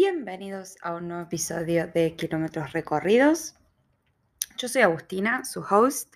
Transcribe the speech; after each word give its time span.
Bienvenidos 0.00 0.76
a 0.80 0.94
un 0.94 1.08
nuevo 1.08 1.24
episodio 1.24 1.88
de 1.88 2.14
Kilómetros 2.14 2.72
Recorridos. 2.72 3.56
Yo 4.56 4.68
soy 4.68 4.82
Agustina, 4.82 5.44
su 5.44 5.60
host. 5.68 6.14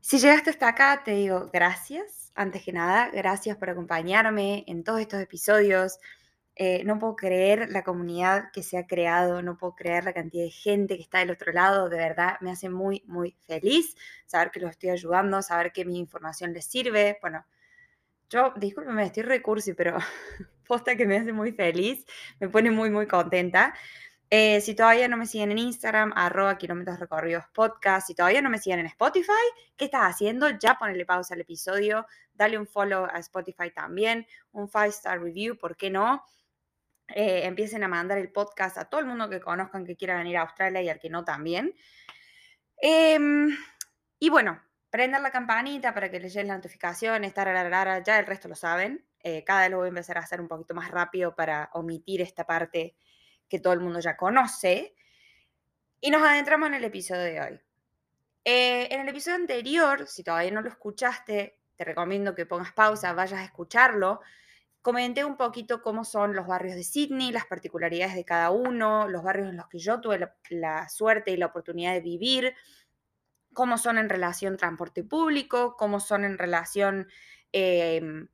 Si 0.00 0.18
llegaste 0.18 0.50
hasta 0.50 0.66
acá, 0.66 1.02
te 1.04 1.12
digo 1.12 1.50
gracias. 1.52 2.32
Antes 2.34 2.64
que 2.64 2.72
nada, 2.72 3.10
gracias 3.10 3.56
por 3.56 3.70
acompañarme 3.70 4.64
en 4.66 4.82
todos 4.82 4.98
estos 4.98 5.20
episodios. 5.20 6.00
Eh, 6.56 6.82
no 6.82 6.98
puedo 6.98 7.14
creer 7.14 7.70
la 7.70 7.84
comunidad 7.84 8.50
que 8.52 8.64
se 8.64 8.76
ha 8.76 8.88
creado, 8.88 9.40
no 9.40 9.56
puedo 9.56 9.76
creer 9.76 10.02
la 10.02 10.12
cantidad 10.12 10.42
de 10.42 10.50
gente 10.50 10.96
que 10.96 11.02
está 11.04 11.20
del 11.20 11.30
otro 11.30 11.52
lado. 11.52 11.88
De 11.88 11.96
verdad, 11.96 12.38
me 12.40 12.50
hace 12.50 12.68
muy, 12.68 13.04
muy 13.06 13.36
feliz 13.46 13.94
saber 14.26 14.50
que 14.50 14.58
los 14.58 14.70
estoy 14.70 14.90
ayudando, 14.90 15.42
saber 15.42 15.70
que 15.70 15.84
mi 15.84 15.96
información 15.96 16.52
les 16.52 16.64
sirve. 16.64 17.18
Bueno, 17.20 17.46
yo, 18.28 18.52
discúlpeme, 18.56 19.04
estoy 19.04 19.22
recursi, 19.22 19.74
pero 19.74 19.96
posta 20.68 20.96
que 20.96 21.06
me 21.06 21.16
hace 21.16 21.32
muy 21.32 21.52
feliz, 21.52 22.06
me 22.38 22.48
pone 22.48 22.70
muy, 22.70 22.90
muy 22.90 23.08
contenta. 23.08 23.74
Eh, 24.30 24.60
si 24.60 24.74
todavía 24.74 25.08
no 25.08 25.16
me 25.16 25.26
siguen 25.26 25.52
en 25.52 25.58
Instagram, 25.58 26.12
arroba 26.14 26.58
kilómetros 26.58 27.00
recorridos 27.00 27.44
podcast, 27.54 28.06
si 28.06 28.14
todavía 28.14 28.42
no 28.42 28.50
me 28.50 28.58
siguen 28.58 28.80
en 28.80 28.86
Spotify, 28.86 29.32
¿qué 29.76 29.86
estás 29.86 30.02
haciendo? 30.02 30.50
Ya 30.50 30.74
ponle 30.74 31.06
pausa 31.06 31.34
al 31.34 31.40
episodio, 31.40 32.06
dale 32.34 32.58
un 32.58 32.66
follow 32.66 33.06
a 33.06 33.18
Spotify 33.20 33.70
también, 33.70 34.26
un 34.52 34.68
five 34.68 34.88
star 34.88 35.20
review, 35.22 35.56
¿por 35.56 35.76
qué 35.76 35.88
no? 35.88 36.22
Eh, 37.08 37.46
empiecen 37.46 37.82
a 37.84 37.88
mandar 37.88 38.18
el 38.18 38.30
podcast 38.30 38.76
a 38.76 38.84
todo 38.84 39.00
el 39.00 39.06
mundo 39.06 39.30
que 39.30 39.40
conozcan 39.40 39.86
que 39.86 39.96
quiera 39.96 40.18
venir 40.18 40.36
a 40.36 40.42
Australia 40.42 40.82
y 40.82 40.90
al 40.90 40.98
que 40.98 41.08
no 41.08 41.24
también. 41.24 41.74
Em, 42.76 43.56
y 44.18 44.28
bueno, 44.28 44.62
prender 44.90 45.22
la 45.22 45.30
campanita 45.30 45.94
para 45.94 46.10
que 46.10 46.20
les 46.20 46.34
lleguen 46.34 46.48
las 46.48 46.58
notificaciones, 46.58 47.32
ya 47.34 48.18
el 48.18 48.26
resto 48.26 48.48
lo 48.48 48.54
saben. 48.54 49.07
Eh, 49.22 49.44
cada 49.44 49.62
vez 49.62 49.70
lo 49.70 49.78
voy 49.78 49.86
a 49.86 49.88
empezar 49.88 50.18
a 50.18 50.20
hacer 50.20 50.40
un 50.40 50.48
poquito 50.48 50.74
más 50.74 50.90
rápido 50.90 51.34
para 51.34 51.70
omitir 51.74 52.20
esta 52.20 52.46
parte 52.46 52.96
que 53.48 53.58
todo 53.58 53.72
el 53.72 53.80
mundo 53.80 54.00
ya 54.00 54.16
conoce. 54.16 54.94
Y 56.00 56.10
nos 56.10 56.22
adentramos 56.22 56.68
en 56.68 56.74
el 56.74 56.84
episodio 56.84 57.22
de 57.22 57.40
hoy. 57.40 57.60
Eh, 58.44 58.88
en 58.94 59.00
el 59.00 59.08
episodio 59.08 59.36
anterior, 59.36 60.06
si 60.06 60.22
todavía 60.22 60.50
no 60.50 60.62
lo 60.62 60.68
escuchaste, 60.68 61.58
te 61.76 61.84
recomiendo 61.84 62.34
que 62.34 62.46
pongas 62.46 62.72
pausa, 62.72 63.12
vayas 63.12 63.40
a 63.40 63.44
escucharlo. 63.44 64.20
Comenté 64.80 65.24
un 65.24 65.36
poquito 65.36 65.82
cómo 65.82 66.04
son 66.04 66.34
los 66.34 66.46
barrios 66.46 66.76
de 66.76 66.84
Sydney, 66.84 67.32
las 67.32 67.46
particularidades 67.46 68.14
de 68.14 68.24
cada 68.24 68.50
uno, 68.50 69.08
los 69.08 69.22
barrios 69.22 69.48
en 69.48 69.56
los 69.56 69.68
que 69.68 69.78
yo 69.78 70.00
tuve 70.00 70.28
la 70.50 70.88
suerte 70.88 71.32
y 71.32 71.36
la 71.36 71.46
oportunidad 71.46 71.92
de 71.92 72.00
vivir, 72.00 72.54
cómo 73.52 73.76
son 73.76 73.98
en 73.98 74.08
relación 74.08 74.56
transporte 74.56 75.04
público, 75.04 75.76
cómo 75.76 76.00
son 76.00 76.24
en 76.24 76.38
relación 76.38 77.08
em, 77.52 78.28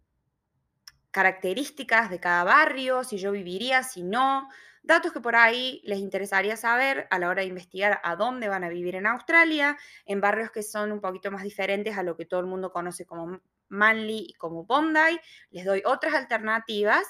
características 1.14 2.10
de 2.10 2.18
cada 2.18 2.42
barrio, 2.42 3.04
si 3.04 3.18
yo 3.18 3.30
viviría, 3.30 3.84
si 3.84 4.02
no, 4.02 4.48
datos 4.82 5.12
que 5.12 5.20
por 5.20 5.36
ahí 5.36 5.80
les 5.84 6.00
interesaría 6.00 6.56
saber 6.56 7.06
a 7.08 7.20
la 7.20 7.28
hora 7.28 7.42
de 7.42 7.46
investigar 7.46 8.00
a 8.02 8.16
dónde 8.16 8.48
van 8.48 8.64
a 8.64 8.68
vivir 8.68 8.96
en 8.96 9.06
Australia, 9.06 9.78
en 10.06 10.20
barrios 10.20 10.50
que 10.50 10.64
son 10.64 10.90
un 10.90 11.00
poquito 11.00 11.30
más 11.30 11.44
diferentes 11.44 11.96
a 11.96 12.02
lo 12.02 12.16
que 12.16 12.26
todo 12.26 12.40
el 12.40 12.46
mundo 12.46 12.72
conoce 12.72 13.06
como 13.06 13.40
Manly 13.68 14.26
y 14.30 14.34
como 14.34 14.64
Bondi, 14.64 15.20
les 15.50 15.64
doy 15.64 15.82
otras 15.84 16.14
alternativas. 16.14 17.06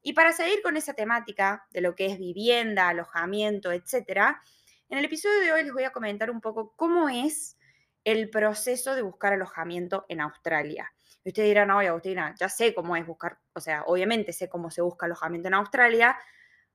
Y 0.00 0.14
para 0.14 0.32
seguir 0.32 0.62
con 0.62 0.78
esa 0.78 0.94
temática 0.94 1.66
de 1.72 1.82
lo 1.82 1.94
que 1.94 2.06
es 2.06 2.18
vivienda, 2.18 2.88
alojamiento, 2.88 3.70
etcétera, 3.70 4.40
en 4.88 4.96
el 4.96 5.04
episodio 5.04 5.40
de 5.40 5.52
hoy 5.52 5.64
les 5.64 5.74
voy 5.74 5.84
a 5.84 5.92
comentar 5.92 6.30
un 6.30 6.40
poco 6.40 6.72
cómo 6.74 7.10
es 7.10 7.58
el 8.04 8.30
proceso 8.30 8.94
de 8.94 9.02
buscar 9.02 9.34
alojamiento 9.34 10.06
en 10.08 10.22
Australia. 10.22 10.90
Y 11.24 11.28
ustedes 11.28 11.48
dirán, 11.48 11.70
oye, 11.70 11.88
Agustina, 11.88 12.34
ya 12.38 12.48
sé 12.48 12.74
cómo 12.74 12.96
es 12.96 13.06
buscar, 13.06 13.38
o 13.54 13.60
sea, 13.60 13.84
obviamente 13.86 14.32
sé 14.32 14.48
cómo 14.48 14.70
se 14.70 14.82
busca 14.82 15.06
alojamiento 15.06 15.48
en 15.48 15.54
Australia. 15.54 16.18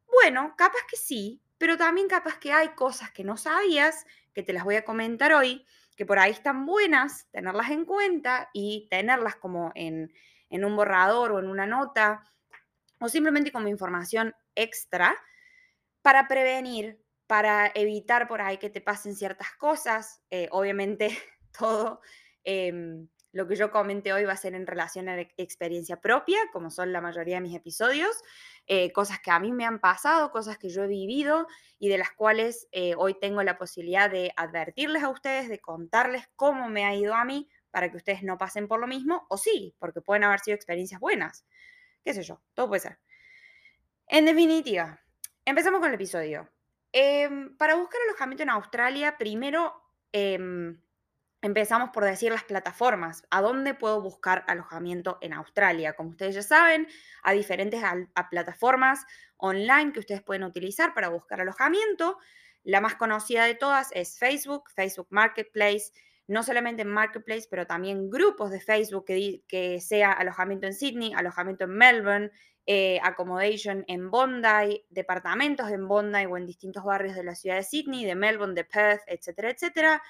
Bueno, 0.05 0.55
capaz 0.57 0.79
que 0.89 0.97
sí, 0.97 1.41
pero 1.57 1.77
también 1.77 2.07
capaz 2.07 2.39
que 2.39 2.53
hay 2.53 2.69
cosas 2.69 3.11
que 3.11 3.23
no 3.23 3.35
sabías, 3.37 4.05
que 4.33 4.43
te 4.43 4.53
las 4.53 4.63
voy 4.63 4.75
a 4.75 4.85
comentar 4.85 5.33
hoy, 5.33 5.65
que 5.95 6.05
por 6.05 6.19
ahí 6.19 6.31
están 6.31 6.65
buenas, 6.65 7.27
tenerlas 7.31 7.71
en 7.71 7.85
cuenta 7.85 8.49
y 8.53 8.87
tenerlas 8.89 9.35
como 9.35 9.71
en, 9.75 10.13
en 10.49 10.65
un 10.65 10.75
borrador 10.75 11.31
o 11.31 11.39
en 11.39 11.47
una 11.47 11.65
nota, 11.65 12.23
o 12.99 13.09
simplemente 13.09 13.51
como 13.51 13.67
información 13.67 14.33
extra 14.55 15.15
para 16.01 16.27
prevenir 16.27 17.01
para 17.27 17.69
evitar 17.75 18.27
por 18.27 18.41
ahí 18.41 18.57
que 18.57 18.69
te 18.69 18.81
pasen 18.81 19.15
ciertas 19.15 19.51
cosas. 19.59 20.21
Eh, 20.31 20.47
obviamente 20.51 21.09
todo 21.59 22.01
em, 22.43 23.07
lo 23.37 23.47
que 23.47 23.55
yo 23.55 23.69
comente 23.69 24.13
hoy 24.13 24.23
va 24.23 24.33
a 24.33 24.37
ser 24.37 24.55
en 24.55 24.65
relación 24.65 25.09
a 25.09 25.15
la 25.15 25.21
experiencia 25.37 26.01
propia, 26.01 26.39
como 26.51 26.71
son 26.71 26.91
la 26.91 27.01
mayoría 27.01 27.35
de 27.35 27.41
mis 27.41 27.55
episodios, 27.55 28.23
eh, 28.65 28.91
cosas 28.91 29.19
que 29.19 29.29
a 29.29 29.37
mí 29.37 29.51
me 29.51 29.63
han 29.63 29.79
pasado, 29.79 30.31
cosas 30.31 30.57
que 30.57 30.69
yo 30.69 30.83
he 30.83 30.87
vivido 30.87 31.45
y 31.77 31.87
de 31.87 31.99
las 31.99 32.09
cuales 32.09 32.67
eh, 32.71 32.95
hoy 32.97 33.13
tengo 33.13 33.43
la 33.43 33.55
posibilidad 33.59 34.09
de 34.09 34.31
advertirles 34.35 35.03
a 35.03 35.09
ustedes, 35.09 35.49
de 35.49 35.59
contarles 35.59 36.27
cómo 36.35 36.67
me 36.67 36.83
ha 36.83 36.95
ido 36.95 37.13
a 37.13 37.25
mí 37.25 37.47
para 37.69 37.91
que 37.91 37.97
ustedes 37.97 38.23
no 38.23 38.39
pasen 38.39 38.67
por 38.67 38.79
lo 38.79 38.87
mismo, 38.87 39.27
o 39.29 39.37
sí, 39.37 39.75
porque 39.77 40.01
pueden 40.01 40.23
haber 40.23 40.39
sido 40.39 40.55
experiencias 40.55 40.99
buenas. 40.99 41.45
Qué 42.03 42.15
sé 42.15 42.23
yo, 42.23 42.41
todo 42.55 42.69
puede 42.69 42.79
ser. 42.79 42.97
En 44.07 44.25
definitiva, 44.25 44.99
empezamos 45.45 45.79
con 45.79 45.89
el 45.89 45.95
episodio. 45.95 46.49
Em, 46.91 47.55
para 47.55 47.75
buscar 47.75 48.01
alojamiento 48.01 48.41
en 48.41 48.49
Australia, 48.49 49.15
primero 49.15 49.79
em, 50.11 50.81
empezamos 51.41 51.89
por 51.91 52.03
decir 52.03 52.31
las 52.31 52.43
plataformas. 52.43 53.23
¿A 53.29 53.41
dónde 53.41 53.73
puedo 53.73 54.01
buscar 54.01 54.43
alojamiento 54.47 55.17
en 55.21 55.33
Australia? 55.33 55.93
Como 55.93 56.09
ustedes 56.09 56.35
ya 56.35 56.43
saben, 56.43 56.87
hay 57.23 57.37
diferentes 57.37 57.81
plataformas 58.29 59.05
online 59.37 59.93
que 59.93 59.99
ustedes 59.99 60.23
pueden 60.23 60.43
utilizar 60.43 60.93
para 60.93 61.09
buscar 61.09 61.41
alojamiento. 61.41 62.17
La 62.63 62.81
más 62.81 62.95
conocida 62.95 63.45
de 63.45 63.55
todas 63.55 63.89
es 63.93 64.17
Facebook, 64.17 64.69
Facebook 64.75 65.07
Marketplace. 65.09 65.91
No 66.27 66.43
solamente 66.43 66.81
en 66.81 66.89
Marketplace, 66.89 67.47
pero 67.49 67.65
también 67.65 68.09
grupos 68.09 68.51
de 68.51 68.59
Facebook 68.59 69.05
que, 69.05 69.79
sea 69.79 70.11
alojamiento 70.11 70.67
en 70.67 70.73
Sydney, 70.73 71.13
alojamiento 71.13 71.63
en 71.63 71.69
Melbourne, 71.69 72.31
eh, 72.65 72.99
accommodation 73.01 73.85
en 73.87 74.11
Bondi, 74.11 74.85
departamentos 74.89 75.71
en 75.71 75.87
Bondi 75.87 76.25
o 76.25 76.35
en 76.35 76.45
distintos 76.45 76.83
barrios 76.83 77.15
de 77.15 77.23
la 77.23 77.33
ciudad 77.33 77.55
de 77.55 77.63
Sydney, 77.63 78.03
de 78.03 78.15
Melbourne, 78.15 78.55
de 78.55 78.65
Perth, 78.65 79.03
etcétera, 79.07 79.51
etcétera. 79.51 80.01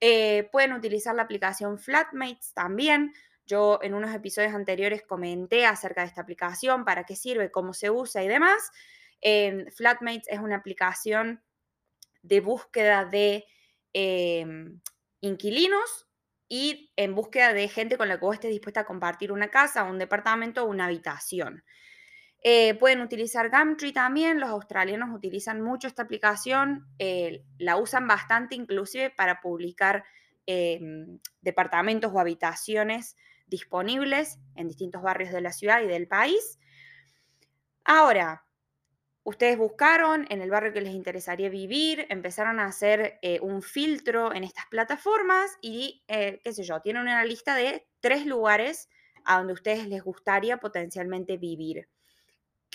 Eh, 0.00 0.48
pueden 0.52 0.72
utilizar 0.72 1.14
la 1.14 1.22
aplicación 1.22 1.78
Flatmates 1.78 2.52
también. 2.54 3.14
Yo 3.46 3.78
en 3.82 3.94
unos 3.94 4.14
episodios 4.14 4.54
anteriores 4.54 5.02
comenté 5.02 5.66
acerca 5.66 6.02
de 6.02 6.08
esta 6.08 6.22
aplicación, 6.22 6.84
para 6.84 7.04
qué 7.04 7.16
sirve, 7.16 7.50
cómo 7.50 7.72
se 7.72 7.90
usa 7.90 8.22
y 8.22 8.28
demás. 8.28 8.70
Flatmates 9.74 10.28
es 10.28 10.40
una 10.40 10.56
aplicación 10.56 11.42
de 12.22 12.40
búsqueda 12.40 13.04
de 13.04 13.46
em, 13.92 14.80
inquilinos 15.20 16.06
y 16.48 16.92
en 16.96 17.14
búsqueda 17.14 17.52
de 17.52 17.68
gente 17.68 17.96
con 17.96 18.08
la 18.08 18.18
que 18.18 18.24
vos 18.24 18.34
estés 18.34 18.50
dispuesta 18.50 18.80
a 18.80 18.86
compartir 18.86 19.32
una 19.32 19.48
casa, 19.48 19.84
un 19.84 19.98
departamento 19.98 20.64
o 20.64 20.66
una 20.66 20.86
habitación. 20.86 21.64
Eh, 22.48 22.74
pueden 22.74 23.00
utilizar 23.00 23.50
Gumtree 23.50 23.92
también, 23.92 24.38
los 24.38 24.50
australianos 24.50 25.12
utilizan 25.12 25.60
mucho 25.60 25.88
esta 25.88 26.02
aplicación, 26.02 26.86
eh, 27.00 27.42
la 27.58 27.76
usan 27.76 28.06
bastante 28.06 28.54
inclusive 28.54 29.10
para 29.10 29.40
publicar 29.40 30.04
em, 30.46 31.18
departamentos 31.40 32.12
o 32.14 32.20
habitaciones 32.20 33.16
disponibles 33.48 34.38
en 34.54 34.68
distintos 34.68 35.02
barrios 35.02 35.32
de 35.32 35.40
la 35.40 35.50
ciudad 35.50 35.82
y 35.82 35.88
del 35.88 36.06
país. 36.06 36.60
Ahora, 37.84 38.44
Ustedes 39.24 39.58
buscaron 39.58 40.24
en 40.30 40.40
el 40.40 40.50
barrio 40.50 40.72
que 40.72 40.80
les 40.80 40.94
interesaría 40.94 41.48
vivir, 41.48 42.06
empezaron 42.10 42.60
a 42.60 42.66
hacer 42.66 43.18
eh, 43.22 43.40
un 43.40 43.60
filtro 43.60 44.32
en 44.32 44.44
estas 44.44 44.66
plataformas 44.66 45.50
y, 45.60 46.04
qué 46.06 46.52
sé 46.52 46.62
yo, 46.62 46.80
tienen 46.80 47.02
una 47.02 47.24
lista 47.24 47.56
de 47.56 47.88
tres 47.98 48.24
lugares 48.24 48.88
a 49.24 49.38
donde 49.38 49.54
ustedes 49.54 49.88
les 49.88 50.04
gustaría 50.04 50.58
potencialmente 50.58 51.38
vivir. 51.38 51.88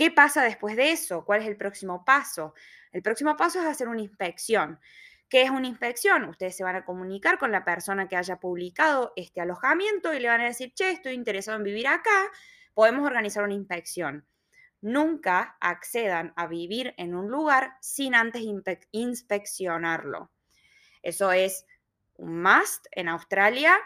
¿Qué 0.01 0.09
pasa 0.09 0.41
después 0.41 0.75
de 0.75 0.93
eso? 0.93 1.23
¿Cuál 1.25 1.43
es 1.43 1.47
el 1.47 1.57
próximo 1.57 2.03
paso? 2.03 2.55
El 2.91 3.03
próximo 3.03 3.37
paso 3.37 3.59
es 3.59 3.67
hacer 3.67 3.87
una 3.87 4.01
inspección. 4.01 4.79
¿Qué 5.29 5.43
es 5.43 5.51
una 5.51 5.67
inspección? 5.67 6.23
Ustedes 6.25 6.57
se 6.57 6.63
van 6.63 6.75
a 6.75 6.83
comunicar 6.83 7.37
con 7.37 7.51
la 7.51 7.63
persona 7.63 8.07
que 8.07 8.15
haya 8.15 8.39
publicado 8.39 9.13
este 9.15 9.41
alojamiento 9.41 10.11
y 10.11 10.19
le 10.19 10.27
van 10.27 10.41
a 10.41 10.45
decir, 10.45 10.73
che, 10.73 10.89
estoy 10.89 11.13
interesado 11.13 11.59
en 11.59 11.65
vivir 11.65 11.85
acá, 11.85 12.31
podemos 12.73 13.05
organizar 13.05 13.43
una 13.43 13.53
inspección 13.53 14.25
nunca 14.81 15.55
accedan 15.59 16.33
a 16.35 16.47
vivir 16.47 16.95
en 16.97 17.13
un 17.13 17.29
lugar 17.29 17.73
sin 17.79 18.15
antes 18.15 18.41
inspeccionarlo. 18.89 20.31
Eso 21.03 21.31
es 21.31 21.67
un 22.15 22.41
must 22.41 22.87
en 22.89 23.07
Australia. 23.07 23.77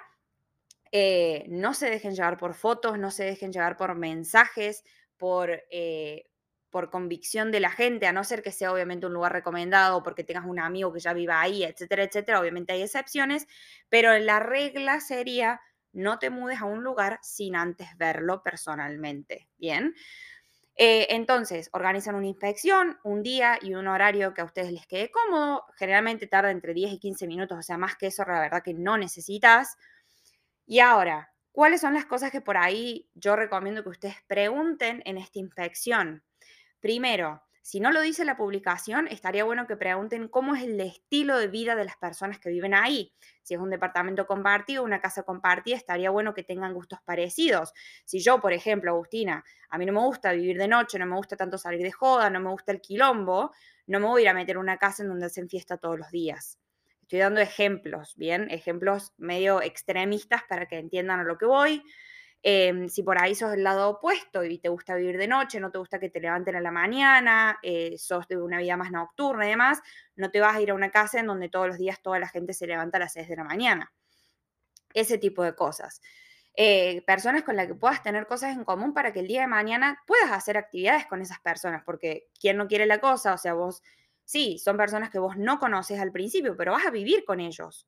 Eh, 0.94 1.44
no 1.50 1.74
se 1.74 1.90
dejen 1.90 2.16
llevar 2.16 2.38
por 2.38 2.54
fotos, 2.54 2.98
no 2.98 3.12
se 3.12 3.26
dejen 3.26 3.52
llevar 3.52 3.76
por 3.76 3.96
mensajes, 3.96 4.86
por, 5.18 5.64
eh, 5.72 6.26
por 6.70 6.90
convicción 6.90 7.52
de 7.52 7.60
la 7.60 7.72
gente, 7.72 8.08
a 8.08 8.14
no 8.14 8.24
ser 8.24 8.44
que 8.44 8.52
sea 8.52 8.74
obviamente 8.74 9.06
un 9.06 9.14
lugar 9.14 9.34
recomendado 9.34 10.04
porque 10.04 10.24
tengas 10.24 10.46
un 10.46 10.60
amigo 10.60 10.92
que 10.94 11.00
ya 11.00 11.14
viva 11.14 11.42
ahí, 11.42 11.64
etcétera, 11.64 12.04
etcétera. 12.04 12.40
Obviamente 12.42 12.74
hay 12.74 12.82
excepciones, 12.82 13.48
pero 13.90 14.18
la 14.20 14.40
regla 14.40 15.00
sería 15.00 15.62
no 15.94 16.20
te 16.20 16.30
mudes 16.30 16.60
a 16.62 16.66
un 16.66 16.84
lugar 16.84 17.20
sin 17.22 17.56
antes 17.56 17.88
verlo 17.98 18.44
personalmente. 18.44 19.48
Bien. 19.58 19.96
Eh, 20.78 21.08
entonces, 21.12 21.70
organizan 21.72 22.16
una 22.16 22.28
inspección, 22.28 22.98
un 23.04 23.24
día 23.24 23.58
y 23.62 23.76
un 23.76 23.88
horario 23.88 24.34
que 24.34 24.42
a 24.42 24.46
ustedes 24.46 24.72
les 24.74 24.86
quede 24.88 25.10
cómodo. 25.10 25.64
Generalmente 25.78 26.28
tarda 26.28 26.52
entre 26.52 26.74
10 26.74 26.92
y 26.94 27.00
15 27.00 27.28
minutos, 27.28 27.58
o 27.58 27.62
sea, 27.62 27.78
más 27.78 27.96
que 27.96 28.08
eso, 28.08 28.24
la 28.26 28.42
verdad 28.42 28.62
que 28.64 28.74
no 28.74 28.98
necesitas. 28.98 29.78
Y 30.66 30.80
ahora, 30.80 31.34
¿cuáles 31.56 31.80
son 31.80 31.94
las 31.94 32.06
cosas 32.06 32.32
que 32.32 32.42
por 32.42 32.58
ahí 32.58 33.10
yo 33.14 33.38
recomiendo 33.38 33.82
que 33.82 33.88
ustedes 33.88 34.18
pregunten 34.28 35.02
en 35.06 35.18
esta 35.18 35.40
inspección? 35.40 36.22
Primero, 36.82 37.44
si 37.62 37.80
no 37.80 37.94
lo 37.94 38.02
dice 38.02 38.26
la 38.26 38.36
publicación, 38.36 39.08
estaría 39.08 39.46
bueno 39.46 39.66
que 39.66 39.78
pregunten 39.78 40.28
cómo 40.28 40.54
es 40.54 40.64
el 40.64 40.80
estilo 40.82 41.40
de 41.40 41.48
vida 41.48 41.76
de 41.76 41.86
las 41.86 41.96
personas 41.96 42.40
que 42.40 42.50
viven 42.50 42.74
ahí. 42.74 43.14
Si 43.42 43.54
es 43.54 43.60
un 43.62 43.70
departamento 43.70 44.28
compartido, 44.28 44.84
una 44.84 45.00
casa 45.00 45.24
compartida, 45.24 45.78
estaría 45.78 46.10
bueno 46.10 46.34
que 46.34 46.44
tengan 46.44 46.74
gustos 46.74 47.00
parecidos. 47.06 47.72
Si 48.04 48.20
yo, 48.20 48.42
por 48.42 48.52
ejemplo, 48.52 48.92
Agustina, 48.92 49.42
a 49.70 49.78
mí 49.78 49.86
no 49.86 49.94
me 49.94 50.02
gusta 50.02 50.34
vivir 50.34 50.58
de 50.58 50.68
noche, 50.68 51.00
no 51.00 51.06
me 51.06 51.16
gusta 51.16 51.38
tanto 51.38 51.58
salir 51.58 51.82
de 51.82 51.92
joda, 51.94 52.30
no 52.30 52.42
me 52.42 52.50
gusta 52.50 52.74
el 52.74 52.82
quilombo, 52.82 53.54
no 53.88 54.02
me 54.02 54.08
voy 54.08 54.22
a 54.22 54.24
ir 54.24 54.30
a 54.30 54.34
meter 54.34 54.58
una 54.58 54.78
casa 54.78 55.04
en 55.04 55.10
donde 55.10 55.28
hacen 55.28 55.48
fiesta 55.48 55.78
todos 55.78 55.98
los 55.98 56.12
días. 56.12 56.60
Estoy 57.06 57.20
dando 57.20 57.40
ejemplos, 57.40 58.16
¿bien? 58.16 58.50
Ejemplos 58.50 59.14
medio 59.18 59.62
extremistas 59.62 60.42
para 60.50 60.66
que 60.66 60.80
entiendan 60.80 61.20
a 61.20 61.24
lo 61.24 61.38
que 61.38 61.46
voy. 61.46 61.84
Em, 62.42 62.90
si 62.90 63.04
por 63.04 63.22
ahí 63.22 63.36
sos 63.36 63.52
del 63.52 63.64
lado 63.64 63.88
opuesto 63.92 64.44
y 64.44 64.58
te 64.58 64.70
gusta 64.70 64.96
vivir 64.96 65.20
de 65.20 65.28
noche, 65.28 65.60
no 65.60 65.70
te 65.70 65.78
gusta 65.78 66.00
que 66.00 66.10
te 66.10 66.20
levanten 66.20 66.56
a 66.56 66.62
la 66.62 66.72
mañana, 66.72 67.60
eh, 67.62 67.96
sos 68.00 68.28
de 68.28 68.38
una 68.38 68.58
vida 68.58 68.76
más 68.76 68.90
nocturna 68.90 69.46
y 69.46 69.50
demás, 69.52 69.84
no 70.16 70.32
te 70.32 70.40
vas 70.40 70.56
a 70.56 70.62
ir 70.62 70.72
a 70.72 70.74
una 70.74 70.90
casa 70.90 71.20
en 71.20 71.28
donde 71.28 71.48
todos 71.48 71.68
los 71.68 71.78
días 71.78 72.02
toda 72.02 72.18
la 72.18 72.28
gente 72.28 72.54
se 72.54 72.66
levanta 72.66 72.98
a 72.98 73.02
las 73.02 73.14
6 73.14 73.30
de 73.30 73.36
la 73.36 73.44
mañana. 73.44 73.94
Ese 74.96 75.20
tipo 75.20 75.44
de 75.44 75.54
cosas. 75.54 76.02
Eh, 76.56 77.04
personas 77.06 77.44
con 77.44 77.56
las 77.56 77.68
que 77.68 77.76
puedas 77.76 78.02
tener 78.02 78.26
cosas 78.26 78.58
en 78.58 78.64
común 78.64 78.96
para 78.96 79.14
que 79.14 79.20
el 79.20 79.28
día 79.28 79.42
de 79.42 79.48
mañana 79.48 80.02
puedas 80.08 80.32
hacer 80.32 80.58
actividades 80.58 81.06
con 81.06 81.22
esas 81.22 81.40
personas, 81.40 81.84
porque 81.86 82.30
¿quién 82.40 82.58
no 82.58 82.68
quiere 82.68 82.88
la 82.88 83.00
cosa? 83.00 83.36
O 83.36 83.38
sea, 83.38 83.54
vos, 83.54 83.84
sí, 84.26 84.58
son 84.58 84.78
personas 84.78 85.10
que 85.10 85.20
vos 85.20 85.38
no 85.38 85.60
conoces 85.60 86.00
al 86.00 86.12
principio, 86.12 86.58
pero 86.58 86.74
vas 86.74 86.86
a 86.86 86.92
vivir 86.92 87.24
con 87.26 87.40
ellos. 87.40 87.88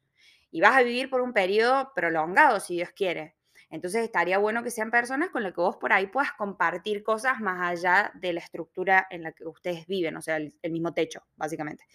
Y 0.49 0.61
vas 0.61 0.77
a 0.77 0.83
vivir 0.83 1.09
por 1.09 1.21
un 1.21 1.33
periodo 1.33 1.91
prolongado, 1.93 2.59
si 2.59 2.75
Dios 2.75 2.91
quiere. 2.91 3.37
Entonces 3.69 4.03
estaría 4.03 4.37
bueno 4.37 4.63
que 4.63 4.71
sean 4.71 4.91
personas 4.91 5.29
con 5.29 5.43
las 5.43 5.53
que 5.53 5.61
vos 5.61 5.75
por 5.77 5.91
ahí 5.91 6.07
puedas 6.07 6.31
compartir 6.33 7.03
cosas 7.03 7.41
más 7.41 7.69
allá 7.69 8.11
de 8.15 8.33
la 8.33 8.39
estructura 8.39 9.07
en 9.09 9.23
la 9.23 9.33
que 9.33 9.45
ustedes 9.45 9.85
viven, 9.87 10.15
o 10.15 10.21
sea, 10.21 10.37
el, 10.37 10.53
mismo 10.71 10.93
techo, 10.93 11.25
básicamente. 11.35 11.85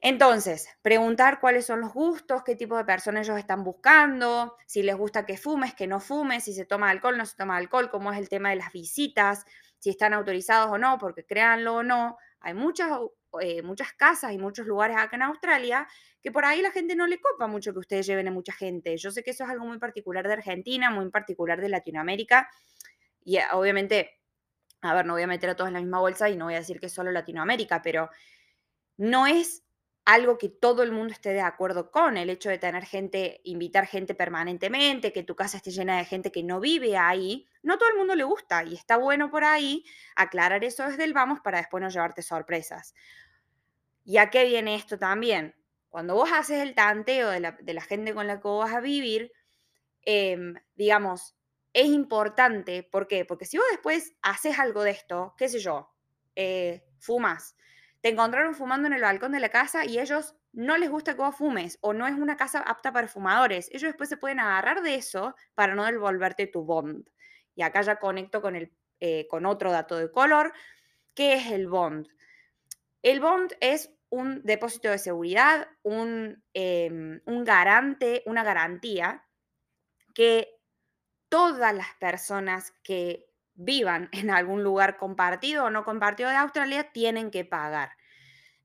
Entonces, 0.00 0.68
preguntar 0.82 1.40
cuáles 1.40 1.66
son 1.66 1.80
los 1.80 1.92
gustos, 1.92 2.44
qué 2.44 2.54
tipo 2.54 2.76
de 2.76 2.84
personas 2.84 3.26
ellos 3.26 3.38
están 3.38 3.64
buscando, 3.64 4.56
si 4.66 4.82
les 4.82 4.94
gusta 4.94 5.26
que 5.26 5.36
fumes, 5.36 5.74
que 5.74 5.88
no 5.88 5.98
fumes, 5.98 6.44
si 6.44 6.52
se 6.52 6.64
toma 6.64 6.90
alcohol, 6.90 7.16
no 7.16 7.26
se 7.26 7.34
toma 7.34 7.56
alcohol, 7.56 7.90
cómo 7.90 8.12
es 8.12 8.18
el 8.18 8.28
tema 8.28 8.50
de 8.50 8.56
las 8.56 8.70
visitas, 8.70 9.44
si 9.78 9.90
están 9.90 10.12
autorizados 10.12 10.70
o 10.70 10.78
no, 10.78 10.98
porque 10.98 11.24
créanlo 11.24 11.76
o 11.76 11.82
no, 11.82 12.18
hay 12.40 12.54
muchas 12.54 12.90
eh, 13.40 13.62
muchas 13.62 13.92
casas 13.92 14.32
y 14.32 14.38
muchos 14.38 14.66
lugares 14.66 14.96
acá 14.96 15.16
en 15.16 15.22
Australia 15.22 15.86
que 16.22 16.32
por 16.32 16.44
ahí 16.44 16.62
la 16.62 16.70
gente 16.70 16.96
no 16.96 17.06
le 17.06 17.20
copa 17.20 17.46
mucho 17.46 17.72
que 17.72 17.78
ustedes 17.80 18.06
lleven 18.06 18.28
a 18.28 18.30
mucha 18.30 18.52
gente. 18.52 18.96
Yo 18.96 19.10
sé 19.10 19.22
que 19.22 19.30
eso 19.30 19.44
es 19.44 19.50
algo 19.50 19.66
muy 19.66 19.78
particular 19.78 20.26
de 20.26 20.34
Argentina, 20.34 20.90
muy 20.90 21.10
particular 21.10 21.60
de 21.60 21.68
Latinoamérica 21.68 22.48
y 23.24 23.38
eh, 23.38 23.44
obviamente, 23.52 24.20
a 24.80 24.94
ver, 24.94 25.04
no 25.04 25.14
voy 25.14 25.22
a 25.22 25.26
meter 25.26 25.50
a 25.50 25.56
todos 25.56 25.68
en 25.68 25.74
la 25.74 25.80
misma 25.80 26.00
bolsa 26.00 26.30
y 26.30 26.36
no 26.36 26.46
voy 26.46 26.54
a 26.54 26.58
decir 26.58 26.80
que 26.80 26.86
es 26.86 26.92
solo 26.92 27.10
Latinoamérica, 27.10 27.82
pero 27.82 28.08
no 28.96 29.26
es 29.26 29.65
algo 30.06 30.38
que 30.38 30.48
todo 30.48 30.84
el 30.84 30.92
mundo 30.92 31.12
esté 31.12 31.30
de 31.30 31.40
acuerdo 31.40 31.90
con, 31.90 32.16
el 32.16 32.30
hecho 32.30 32.48
de 32.48 32.58
tener 32.58 32.84
gente, 32.86 33.40
invitar 33.42 33.86
gente 33.86 34.14
permanentemente, 34.14 35.12
que 35.12 35.24
tu 35.24 35.34
casa 35.34 35.56
esté 35.56 35.72
llena 35.72 35.98
de 35.98 36.04
gente 36.04 36.30
que 36.30 36.44
no 36.44 36.60
vive 36.60 36.96
ahí, 36.96 37.44
no 37.64 37.76
todo 37.76 37.90
el 37.90 37.96
mundo 37.96 38.14
le 38.14 38.22
gusta 38.22 38.62
y 38.62 38.74
está 38.74 38.96
bueno 38.98 39.30
por 39.30 39.42
ahí 39.42 39.84
aclarar 40.14 40.62
eso 40.62 40.84
desde 40.86 41.02
el 41.02 41.12
vamos 41.12 41.40
para 41.40 41.58
después 41.58 41.82
no 41.82 41.90
llevarte 41.90 42.22
sorpresas. 42.22 42.94
¿Y 44.04 44.18
a 44.18 44.30
qué 44.30 44.44
viene 44.44 44.76
esto 44.76 44.96
también? 44.96 45.56
Cuando 45.88 46.14
vos 46.14 46.30
haces 46.32 46.62
el 46.62 46.76
tanteo 46.76 47.30
de 47.30 47.40
la, 47.40 47.82
gente 47.82 48.14
con 48.14 48.28
la 48.28 48.36
que 48.36 48.46
vos 48.46 48.64
vas 48.64 48.76
a 48.76 48.80
vivir, 48.80 49.32
em, 50.02 50.54
digamos, 50.76 51.34
es 51.72 51.86
importante, 51.86 52.84
¿por 52.84 53.08
qué? 53.08 53.24
Porque 53.24 53.44
si 53.44 53.56
vos 53.58 53.66
después 53.72 54.14
haces 54.22 54.56
algo 54.60 54.84
de 54.84 54.92
esto, 54.92 55.34
qué 55.36 55.48
sé 55.48 55.58
yo, 55.58 55.90
eh, 56.36 56.84
fumas, 57.00 57.56
te 58.06 58.12
encontraron 58.12 58.54
fumando 58.54 58.86
en 58.86 58.92
el 58.92 59.02
balcón 59.02 59.32
de 59.32 59.40
la 59.40 59.48
casa 59.48 59.84
y 59.84 59.98
ellos 59.98 60.36
no 60.52 60.78
les 60.78 60.88
gusta 60.88 61.16
que 61.16 61.22
vos 61.22 61.34
fumes 61.34 61.76
o 61.80 61.92
no 61.92 62.06
es 62.06 62.14
una 62.14 62.36
casa 62.36 62.60
apta 62.60 62.92
para 62.92 63.08
fumadores. 63.08 63.68
Ellos 63.72 63.88
después 63.88 64.08
se 64.08 64.16
pueden 64.16 64.38
agarrar 64.38 64.80
de 64.82 64.94
eso 64.94 65.34
para 65.56 65.74
no 65.74 65.84
devolverte 65.84 66.46
tu 66.46 66.62
bond. 66.62 67.04
Y 67.56 67.62
acá 67.62 67.82
ya 67.82 67.96
conecto 67.96 68.40
con, 68.40 68.54
el, 68.54 68.72
eh, 69.00 69.26
con 69.28 69.44
otro 69.44 69.72
dato 69.72 69.96
de 69.96 70.12
color, 70.12 70.52
que 71.16 71.34
es 71.34 71.50
el 71.50 71.66
bond. 71.66 72.06
El 73.02 73.18
bond 73.18 73.54
es 73.58 73.90
un 74.08 74.40
depósito 74.44 74.88
de 74.88 74.98
seguridad, 74.98 75.66
un, 75.82 76.44
em, 76.54 77.20
un 77.24 77.42
garante, 77.42 78.22
una 78.26 78.44
garantía 78.44 79.26
que 80.14 80.54
todas 81.28 81.74
las 81.74 81.92
personas 81.98 82.72
que 82.84 83.26
vivan 83.56 84.08
en 84.12 84.30
algún 84.30 84.62
lugar 84.62 84.96
compartido 84.96 85.64
o 85.64 85.70
no 85.70 85.84
compartido 85.84 86.30
de 86.30 86.36
Australia 86.36 86.92
tienen 86.92 87.30
que 87.30 87.44
pagar, 87.44 87.95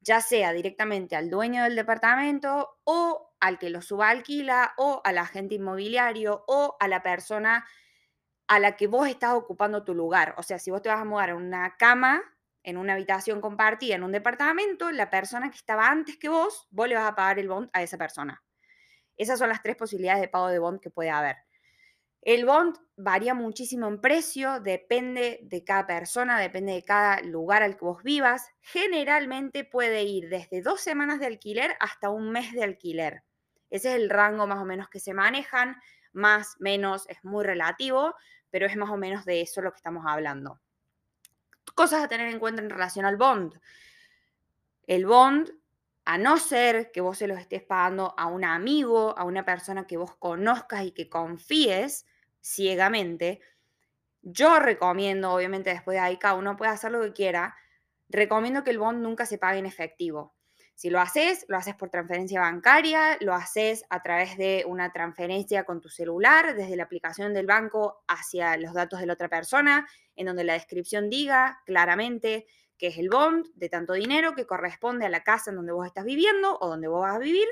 ya 0.01 0.19
sea 0.19 0.51
directamente 0.51 1.15
al 1.15 1.29
dueño 1.29 1.63
del 1.63 1.75
departamento 1.75 2.79
o 2.83 3.33
al 3.39 3.59
que 3.59 3.69
lo 3.69 3.81
suba 3.81 4.09
alquila 4.09 4.73
o 4.77 5.01
al 5.03 5.17
agente 5.17 5.55
inmobiliario 5.55 6.43
o 6.47 6.75
a 6.79 6.87
la 6.87 7.01
persona 7.03 7.65
a 8.47 8.59
la 8.59 8.75
que 8.75 8.87
vos 8.87 9.07
estás 9.07 9.33
ocupando 9.33 9.83
tu 9.83 9.93
lugar. 9.93 10.35
O 10.37 10.43
sea, 10.43 10.59
si 10.59 10.71
vos 10.71 10.81
te 10.81 10.89
vas 10.89 10.99
a 10.99 11.05
mudar 11.05 11.29
a 11.29 11.35
una 11.35 11.77
cama 11.77 12.21
en 12.63 12.77
una 12.77 12.93
habitación 12.93 13.41
compartida 13.41 13.95
en 13.95 14.03
un 14.03 14.11
departamento, 14.11 14.91
la 14.91 15.09
persona 15.09 15.49
que 15.49 15.57
estaba 15.57 15.87
antes 15.87 16.17
que 16.17 16.29
vos, 16.29 16.67
vos 16.69 16.87
le 16.87 16.95
vas 16.95 17.09
a 17.09 17.15
pagar 17.15 17.39
el 17.39 17.47
bond 17.47 17.69
a 17.73 17.81
esa 17.81 17.97
persona. 17.97 18.43
Esas 19.17 19.39
son 19.39 19.49
las 19.49 19.61
tres 19.61 19.75
posibilidades 19.75 20.21
de 20.21 20.27
pago 20.27 20.49
de 20.49 20.59
bond 20.59 20.79
que 20.81 20.89
puede 20.89 21.11
haber. 21.11 21.37
El 22.21 22.45
bond 22.45 22.77
varía 22.97 23.33
muchísimo 23.33 23.87
en 23.87 23.99
precio, 23.99 24.59
depende 24.59 25.39
de 25.41 25.63
cada 25.63 25.87
persona, 25.87 26.39
depende 26.39 26.73
de 26.73 26.83
cada 26.83 27.19
lugar 27.21 27.63
al 27.63 27.77
que 27.77 27.85
vos 27.85 28.03
vivas. 28.03 28.47
Generalmente 28.59 29.63
puede 29.63 30.03
ir 30.03 30.29
desde 30.29 30.61
dos 30.61 30.81
semanas 30.81 31.19
de 31.19 31.25
alquiler 31.25 31.75
hasta 31.79 32.11
un 32.11 32.31
mes 32.31 32.53
de 32.53 32.63
alquiler. 32.63 33.23
Ese 33.71 33.89
es 33.89 33.95
el 33.95 34.09
rango 34.09 34.45
más 34.45 34.59
o 34.59 34.65
menos 34.65 34.87
que 34.87 34.99
se 34.99 35.15
manejan, 35.15 35.77
más, 36.13 36.57
menos, 36.59 37.09
es 37.09 37.23
muy 37.23 37.43
relativo, 37.43 38.13
pero 38.51 38.67
es 38.67 38.75
más 38.75 38.91
o 38.91 38.97
menos 38.97 39.25
de 39.25 39.41
eso 39.41 39.61
lo 39.61 39.71
que 39.71 39.77
estamos 39.77 40.05
hablando. 40.05 40.59
Cosas 41.73 42.03
a 42.03 42.07
tener 42.07 42.27
en 42.27 42.39
cuenta 42.39 42.61
en 42.61 42.69
relación 42.69 43.05
al 43.05 43.17
bond. 43.17 43.59
El 44.85 45.05
bond 45.07 45.49
a 46.05 46.17
no 46.17 46.37
ser 46.37 46.91
que 46.91 47.01
vos 47.01 47.17
se 47.17 47.27
los 47.27 47.39
estés 47.39 47.63
pagando 47.63 48.13
a 48.17 48.27
un 48.27 48.43
amigo, 48.43 49.17
a 49.17 49.23
una 49.23 49.45
persona 49.45 49.87
que 49.87 49.97
vos 49.97 50.15
conozcas 50.17 50.83
y 50.83 50.91
que 50.91 51.09
confíes, 51.09 52.05
ciegamente, 52.41 53.39
yo 54.21 54.59
recomiendo, 54.59 55.31
obviamente 55.31 55.71
después 55.71 55.95
de 55.95 56.01
ahí 56.01 56.17
cada 56.17 56.35
uno 56.35 56.57
puede 56.57 56.71
hacer 56.71 56.91
lo 56.91 57.01
que 57.01 57.13
quiera, 57.13 57.55
recomiendo 58.09 58.63
que 58.63 58.71
el 58.71 58.79
bond 58.79 59.01
nunca 59.01 59.25
se 59.25 59.37
pague 59.37 59.59
en 59.59 59.65
efectivo. 59.65 60.35
Si 60.75 60.89
lo 60.89 60.99
haces, 60.99 61.45
lo 61.47 61.57
haces 61.57 61.75
por 61.75 61.89
transferencia 61.89 62.41
bancaria, 62.41 63.17
lo 63.21 63.33
haces 63.33 63.85
a 63.89 64.01
través 64.01 64.37
de 64.37 64.63
una 64.67 64.91
transferencia 64.91 65.63
con 65.63 65.79
tu 65.79 65.89
celular, 65.89 66.55
desde 66.55 66.75
la 66.75 66.83
aplicación 66.83 67.33
del 67.33 67.45
banco 67.45 68.03
hacia 68.07 68.57
los 68.57 68.73
datos 68.73 68.99
de 68.99 69.05
la 69.05 69.13
otra 69.13 69.29
persona, 69.29 69.87
en 70.15 70.25
donde 70.25 70.43
la 70.43 70.53
descripción 70.53 71.09
diga 71.09 71.61
claramente 71.65 72.47
que 72.77 72.87
es 72.87 72.97
el 72.97 73.09
bond 73.09 73.45
de 73.53 73.69
tanto 73.69 73.93
dinero 73.93 74.33
que 74.33 74.47
corresponde 74.47 75.05
a 75.05 75.09
la 75.09 75.23
casa 75.23 75.51
en 75.51 75.57
donde 75.57 75.71
vos 75.71 75.85
estás 75.85 76.03
viviendo 76.03 76.57
o 76.59 76.67
donde 76.67 76.87
vos 76.87 77.01
vas 77.01 77.15
a 77.15 77.19
vivir 77.19 77.47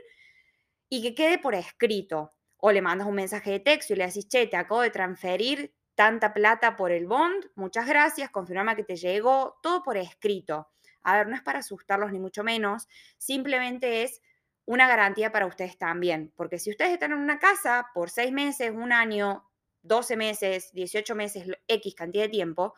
y 0.89 1.03
que 1.03 1.13
quede 1.13 1.37
por 1.37 1.53
escrito 1.53 2.33
o 2.59 2.71
le 2.71 2.81
mandas 2.81 3.07
un 3.07 3.15
mensaje 3.15 3.51
de 3.51 3.59
texto 3.59 3.93
y 3.93 3.97
le 3.97 4.05
decís, 4.05 4.27
che, 4.27 4.47
te 4.47 4.57
acabo 4.57 4.81
de 4.81 4.91
transferir 4.91 5.73
tanta 5.95 6.33
plata 6.33 6.75
por 6.75 6.91
el 6.91 7.07
bond, 7.07 7.47
muchas 7.55 7.87
gracias, 7.87 8.29
confirma 8.29 8.75
que 8.75 8.83
te 8.83 8.95
llegó, 8.95 9.59
todo 9.61 9.83
por 9.83 9.97
escrito. 9.97 10.69
A 11.03 11.17
ver, 11.17 11.27
no 11.27 11.35
es 11.35 11.41
para 11.41 11.59
asustarlos 11.59 12.11
ni 12.11 12.19
mucho 12.19 12.43
menos, 12.43 12.87
simplemente 13.17 14.03
es 14.03 14.21
una 14.65 14.87
garantía 14.87 15.31
para 15.31 15.45
ustedes 15.45 15.77
también, 15.77 16.31
porque 16.35 16.59
si 16.59 16.69
ustedes 16.69 16.93
están 16.93 17.11
en 17.11 17.17
una 17.17 17.39
casa 17.39 17.87
por 17.93 18.09
seis 18.09 18.31
meses, 18.31 18.71
un 18.71 18.91
año, 18.91 19.49
12 19.81 20.15
meses, 20.15 20.71
18 20.73 21.15
meses, 21.15 21.47
X 21.67 21.95
cantidad 21.95 22.23
de 22.23 22.29
tiempo, 22.29 22.75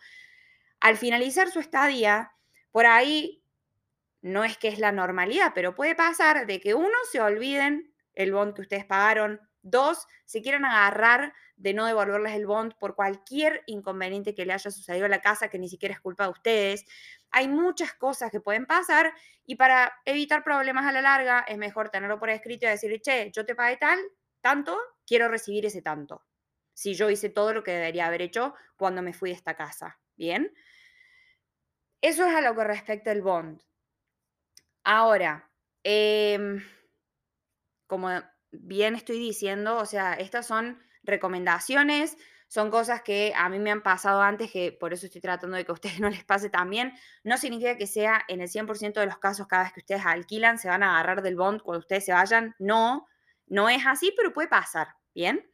al 0.79 0.97
finalizar 0.97 1.49
su 1.49 1.59
estadía, 1.59 2.31
por 2.71 2.85
ahí 2.85 3.43
no 4.21 4.43
es 4.43 4.57
que 4.57 4.67
es 4.67 4.79
la 4.79 4.91
normalidad, 4.91 5.51
pero 5.53 5.75
puede 5.75 5.95
pasar 5.95 6.45
de 6.45 6.59
que 6.59 6.75
uno 6.75 6.97
se 7.11 7.19
olviden 7.19 7.93
el 8.13 8.31
bond 8.31 8.53
que 8.53 8.61
ustedes 8.61 8.85
pagaron 8.85 9.41
Dos, 9.63 10.07
si 10.25 10.41
quieren 10.41 10.65
agarrar 10.65 11.33
de 11.55 11.73
no 11.73 11.85
devolverles 11.85 12.33
el 12.33 12.47
bond 12.47 12.73
por 12.79 12.95
cualquier 12.95 13.63
inconveniente 13.67 14.33
que 14.33 14.45
le 14.45 14.53
haya 14.53 14.71
sucedido 14.71 15.05
a 15.05 15.09
la 15.09 15.21
casa, 15.21 15.49
que 15.49 15.59
ni 15.59 15.69
siquiera 15.69 15.93
es 15.93 16.01
culpa 16.01 16.23
de 16.25 16.31
ustedes. 16.31 16.85
Hay 17.31 17.47
muchas 17.47 17.93
cosas 17.93 18.31
que 18.31 18.39
pueden 18.41 18.65
pasar 18.65 19.13
y 19.45 19.55
para 19.55 19.93
evitar 20.05 20.43
problemas 20.43 20.85
a 20.85 20.91
la 20.91 21.01
larga 21.01 21.45
es 21.47 21.57
mejor 21.57 21.89
tenerlo 21.89 22.19
por 22.19 22.29
escrito 22.29 22.65
y 22.65 22.69
decirle, 22.69 22.99
che, 23.01 23.31
yo 23.31 23.45
te 23.45 23.55
pagué 23.55 23.77
tal, 23.77 23.99
tanto, 24.41 24.77
quiero 25.05 25.27
recibir 25.27 25.65
ese 25.65 25.81
tanto. 25.81 26.25
Si 26.73 26.95
yo 26.95 27.09
hice 27.09 27.29
todo 27.29 27.53
lo 27.53 27.63
que 27.63 27.71
debería 27.71 28.07
haber 28.07 28.21
hecho 28.23 28.55
cuando 28.75 29.01
me 29.01 29.13
fui 29.13 29.29
de 29.29 29.35
esta 29.35 29.55
casa. 29.55 29.99
Bien. 30.15 30.51
Eso 32.01 32.25
es 32.25 32.33
a 32.35 32.41
lo 32.41 32.55
que 32.55 32.63
respecta 32.63 33.11
el 33.11 33.21
bond. 33.21 33.61
Ahora, 34.83 35.47
em, 35.83 36.61
como 37.87 38.09
bien 38.51 38.95
estoy 38.95 39.19
diciendo, 39.19 39.77
o 39.77 39.85
sea, 39.85 40.13
estas 40.13 40.47
son 40.47 40.79
recomendaciones, 41.03 42.17
son 42.47 42.69
cosas 42.69 43.01
que 43.01 43.33
a 43.35 43.47
mí 43.47 43.59
me 43.59 43.71
han 43.71 43.81
pasado 43.81 44.21
antes, 44.21 44.51
que 44.51 44.73
por 44.73 44.91
eso 44.91 45.05
estoy 45.05 45.21
tratando 45.21 45.55
de 45.55 45.63
que 45.63 45.71
a 45.71 45.73
ustedes 45.73 45.99
no 46.01 46.09
les 46.09 46.25
pase 46.25 46.49
también. 46.49 46.93
No 47.23 47.37
significa 47.37 47.77
que 47.77 47.87
sea 47.87 48.23
en 48.27 48.41
el 48.41 48.49
100% 48.49 48.99
de 48.99 49.05
los 49.05 49.17
casos 49.19 49.47
cada 49.47 49.63
vez 49.63 49.73
que 49.73 49.79
ustedes 49.79 50.05
alquilan, 50.05 50.59
se 50.59 50.67
van 50.67 50.83
a 50.83 50.95
agarrar 50.95 51.21
del 51.21 51.35
bond 51.35 51.61
cuando 51.61 51.79
ustedes 51.79 52.05
se 52.05 52.13
vayan. 52.13 52.55
No, 52.59 53.07
no 53.47 53.69
es 53.69 53.85
así, 53.87 54.13
pero 54.17 54.33
puede 54.33 54.49
pasar, 54.49 54.89
¿bien? 55.15 55.49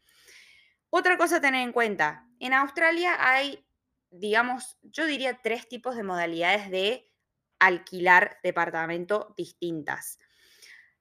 Otra 0.89 1.17
cosa 1.17 1.37
a 1.37 1.41
tener 1.41 1.61
en 1.61 1.73
cuenta, 1.73 2.27
en 2.39 2.53
Australia 2.53 3.15
hay, 3.19 3.65
digamos, 4.09 4.77
yo 4.81 5.05
diría 5.05 5.39
tres 5.43 5.67
tipos 5.67 5.95
de 5.95 6.03
modalidades 6.03 6.71
de 6.71 7.11
alquilar 7.59 8.39
departamento 8.43 9.33
distintas. 9.37 10.19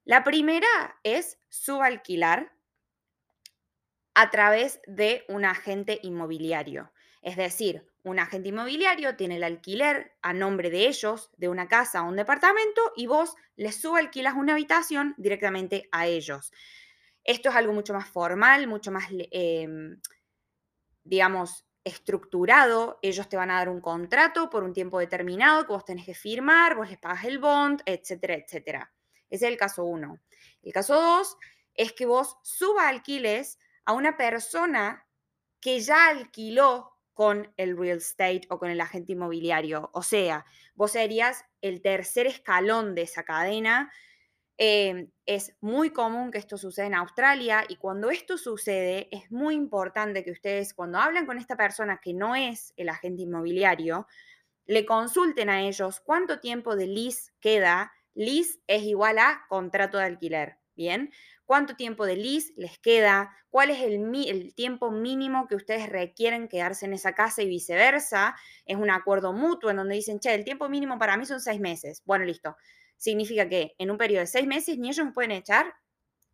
La 0.06 0.22
primera 0.22 1.00
es 1.02 1.40
subalquilar 1.48 2.52
a 4.14 4.30
través 4.30 4.80
de 4.86 5.24
un 5.28 5.44
agente 5.44 5.98
inmobiliario. 6.00 6.92
Es 7.22 7.36
decir, 7.36 7.84
un 8.04 8.20
agente 8.20 8.50
inmobiliario 8.50 9.16
tiene 9.16 9.34
el 9.34 9.42
alquiler 9.42 10.16
a 10.22 10.32
nombre 10.32 10.70
de 10.70 10.86
ellos 10.86 11.32
de 11.38 11.48
una 11.48 11.66
casa 11.66 12.04
o 12.04 12.08
un 12.08 12.14
departamento 12.14 12.92
y 12.94 13.08
vos 13.08 13.34
les 13.56 13.80
subalquilas 13.80 14.34
una 14.34 14.52
habitación 14.52 15.16
directamente 15.18 15.88
a 15.90 16.06
ellos. 16.06 16.52
Esto 17.24 17.48
es 17.48 17.56
algo 17.56 17.72
mucho 17.72 17.92
más 17.92 18.08
formal, 18.08 18.68
mucho 18.68 18.92
más, 18.92 19.06
em, 19.10 20.00
digamos, 21.02 21.66
estructurado. 21.82 23.00
Ellos 23.02 23.28
te 23.28 23.36
van 23.36 23.50
a 23.50 23.54
dar 23.56 23.68
un 23.68 23.80
contrato 23.80 24.50
por 24.50 24.62
un 24.62 24.72
tiempo 24.72 25.00
determinado 25.00 25.66
que 25.66 25.72
vos 25.72 25.84
tenés 25.84 26.06
que 26.06 26.14
firmar, 26.14 26.76
vos 26.76 26.88
les 26.88 26.98
pagas 26.98 27.24
el 27.24 27.40
bond, 27.40 27.82
etcétera, 27.84 28.34
etcétera. 28.36 28.92
Ese 29.30 29.46
es 29.46 29.52
el 29.52 29.56
caso 29.56 29.84
uno. 29.84 30.20
El 30.62 30.72
caso 30.72 31.00
dos 31.00 31.36
es 31.74 31.92
que 31.92 32.06
vos 32.06 32.36
subalquiles 32.42 33.58
a 33.84 33.92
una 33.92 34.16
persona 34.16 35.06
que 35.60 35.80
ya 35.80 36.08
alquiló 36.08 36.92
con 37.14 37.52
el 37.56 37.76
real 37.76 37.98
estate 37.98 38.42
o 38.50 38.58
con 38.58 38.70
el 38.70 38.80
agente 38.80 39.12
inmobiliario. 39.12 39.90
O 39.94 40.02
sea, 40.02 40.44
vos 40.74 40.92
serías 40.92 41.44
el 41.60 41.80
tercer 41.80 42.26
escalón 42.26 42.94
de 42.94 43.02
esa 43.02 43.24
cadena 43.24 43.90
Em, 44.58 45.10
es 45.26 45.54
muy 45.60 45.90
común 45.90 46.30
que 46.30 46.38
esto 46.38 46.56
suceda 46.56 46.86
en 46.86 46.94
Australia 46.94 47.64
y 47.68 47.76
cuando 47.76 48.08
esto 48.08 48.38
sucede 48.38 49.06
es 49.12 49.30
muy 49.30 49.54
importante 49.54 50.24
que 50.24 50.30
ustedes 50.30 50.72
cuando 50.72 50.98
hablan 50.98 51.26
con 51.26 51.36
esta 51.36 51.56
persona 51.56 52.00
que 52.02 52.14
no 52.14 52.34
es 52.34 52.72
el 52.78 52.88
agente 52.88 53.22
inmobiliario, 53.22 54.06
le 54.64 54.86
consulten 54.86 55.50
a 55.50 55.60
ellos 55.62 56.00
cuánto 56.00 56.40
tiempo 56.40 56.74
de 56.74 56.86
lease 56.86 57.32
queda. 57.38 57.92
Lease 58.16 58.58
es 58.66 58.82
igual 58.82 59.18
a 59.20 59.44
contrato 59.48 59.98
de 59.98 60.04
alquiler, 60.04 60.58
¿bien? 60.74 61.12
¿Cuánto 61.44 61.76
tiempo 61.76 62.04
de 62.04 62.16
lease 62.16 62.52
les 62.56 62.80
queda? 62.80 63.30
¿Cuál 63.50 63.70
es 63.70 63.80
el, 63.82 64.12
el 64.26 64.54
tiempo 64.56 64.90
mínimo 64.90 65.46
que 65.46 65.54
ustedes 65.54 65.88
requieren 65.88 66.48
quedarse 66.48 66.86
en 66.86 66.94
esa 66.94 67.14
casa 67.14 67.42
y 67.42 67.48
viceversa? 67.48 68.34
Es 68.64 68.76
un 68.76 68.90
acuerdo 68.90 69.32
mutuo 69.32 69.70
en 69.70 69.76
donde 69.76 69.94
dicen, 69.94 70.18
che, 70.18 70.34
el 70.34 70.44
tiempo 70.44 70.68
mínimo 70.68 70.98
para 70.98 71.16
mí 71.16 71.24
son 71.24 71.40
seis 71.40 71.60
meses. 71.60 72.02
Bueno, 72.04 72.24
listo 72.24 72.56
significa 72.96 73.48
que 73.48 73.74
en 73.78 73.90
un 73.90 73.98
periodo 73.98 74.20
de 74.20 74.26
seis 74.26 74.46
meses 74.46 74.78
ni 74.78 74.88
ellos 74.88 75.06
me 75.06 75.12
pueden 75.12 75.32
echar, 75.32 75.74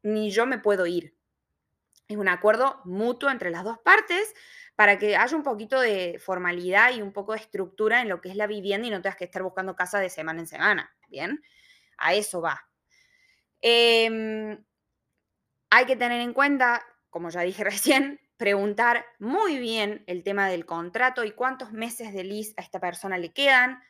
ni 0.02 0.30
yo 0.30 0.46
me 0.46 0.58
puedo 0.58 0.86
ir. 0.86 1.14
Es 2.08 2.16
un 2.16 2.28
acuerdo 2.28 2.80
mutuo 2.84 3.30
entre 3.30 3.50
las 3.50 3.64
dos 3.64 3.78
partes 3.78 4.34
para 4.76 4.98
que 4.98 5.16
haya 5.16 5.36
un 5.36 5.42
poquito 5.42 5.80
de 5.80 6.18
formalidad 6.18 6.94
y 6.94 7.02
un 7.02 7.12
poco 7.12 7.32
de 7.32 7.40
estructura 7.40 8.00
en 8.00 8.08
lo 8.08 8.20
que 8.20 8.28
es 8.28 8.36
la 8.36 8.46
vivienda 8.46 8.86
y 8.86 8.90
no 8.90 9.00
tengas 9.00 9.16
que 9.16 9.24
estar 9.24 9.42
buscando 9.42 9.76
casa 9.76 9.98
de 9.98 10.10
semana 10.10 10.40
en 10.40 10.46
semana. 10.46 10.94
Bien, 11.08 11.42
a 12.02 12.14
eso 12.14 12.42
va. 12.42 12.68
Em, 13.62 14.62
hay 15.70 15.86
que 15.86 15.96
tener 15.96 16.20
en 16.20 16.34
cuenta, 16.34 16.84
como 17.08 17.30
ya 17.30 17.40
dije 17.42 17.64
recién, 17.64 18.20
preguntar 18.36 19.06
muy 19.18 19.58
bien 19.58 20.02
el 20.06 20.24
tema 20.24 20.48
del 20.48 20.66
contrato 20.66 21.24
y 21.24 21.32
cuántos 21.32 21.72
meses 21.72 22.12
de 22.12 22.24
lease 22.24 22.54
a 22.56 22.62
esta 22.62 22.80
persona 22.80 23.16
le 23.16 23.32
quedan, 23.32 23.80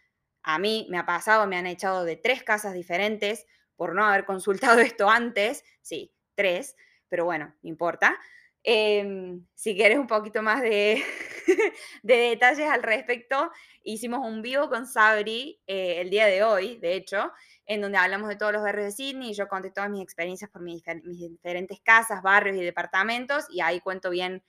a 0.42 0.58
mí 0.58 0.86
me 0.90 0.98
ha 0.98 1.06
pasado, 1.06 1.46
me 1.46 1.56
han 1.56 1.66
echado 1.66 2.04
de 2.04 2.16
tres 2.16 2.42
casas 2.42 2.74
diferentes 2.74 3.46
por 3.76 3.94
no 3.94 4.04
haber 4.04 4.24
consultado 4.24 4.78
esto 4.80 5.08
antes. 5.08 5.64
Sí, 5.80 6.14
tres, 6.34 6.76
pero 7.08 7.24
bueno, 7.24 7.54
no 7.62 7.68
importa. 7.68 8.18
Em, 8.64 9.44
si 9.54 9.74
quieres 9.74 9.98
un 9.98 10.06
poquito 10.06 10.40
más 10.40 10.62
de, 10.62 11.02
detalles 12.02 12.68
al 12.68 12.82
respecto, 12.82 13.50
hicimos 13.82 14.20
un 14.24 14.40
vivo 14.42 14.68
con 14.68 14.86
Sabri 14.86 15.60
eh, 15.66 16.00
el 16.00 16.10
día 16.10 16.26
de 16.26 16.44
hoy, 16.44 16.78
de 16.78 16.94
hecho, 16.94 17.32
en 17.66 17.80
donde 17.80 17.98
hablamos 17.98 18.28
de 18.28 18.36
todos 18.36 18.52
los 18.52 18.62
barrios 18.62 18.86
de 18.86 18.92
Sydney 18.92 19.30
y 19.30 19.34
yo 19.34 19.48
conté 19.48 19.70
todas 19.70 19.90
mis 19.90 20.02
experiencias 20.02 20.50
por 20.50 20.62
mis, 20.62 20.82
mis 21.04 21.30
diferentes 21.30 21.80
casas, 21.80 22.22
barrios 22.22 22.56
y 22.56 22.62
departamentos 22.62 23.46
y 23.50 23.60
ahí 23.60 23.80
cuento 23.80 24.10
bien 24.10 24.44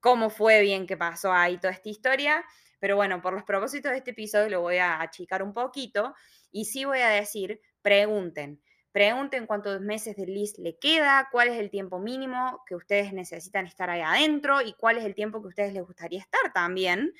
cómo 0.00 0.30
fue 0.30 0.62
bien 0.62 0.86
que 0.86 0.96
pasó 0.96 1.32
ahí 1.32 1.58
toda 1.58 1.72
esta 1.72 1.88
historia. 1.88 2.44
Pero 2.80 2.96
bueno, 2.96 3.20
por 3.22 3.32
los 3.32 3.44
propósitos 3.44 3.90
de 3.92 3.98
este 3.98 4.12
episodio 4.12 4.48
lo 4.50 4.60
voy 4.60 4.76
a 4.76 5.00
achicar 5.00 5.42
un 5.42 5.52
poquito 5.52 6.14
y 6.52 6.66
sí 6.66 6.84
voy 6.84 7.00
a 7.00 7.08
decir, 7.08 7.60
pregunten. 7.82 8.60
Pregunten 8.92 9.46
cuántos 9.46 9.80
meses 9.80 10.16
de 10.16 10.26
list 10.26 10.58
le 10.58 10.78
queda, 10.78 11.28
cuál 11.30 11.48
es 11.48 11.58
el 11.58 11.70
tiempo 11.70 11.98
mínimo 11.98 12.62
que 12.66 12.74
ustedes 12.74 13.12
necesitan 13.12 13.66
estar 13.66 13.90
ahí 13.90 14.00
adentro 14.00 14.62
y 14.62 14.72
cuál 14.72 14.98
es 14.98 15.04
el 15.04 15.14
tiempo 15.14 15.40
que 15.40 15.46
a 15.46 15.50
ustedes 15.50 15.72
les 15.74 15.84
gustaría 15.84 16.20
estar 16.20 16.52
también. 16.52 17.12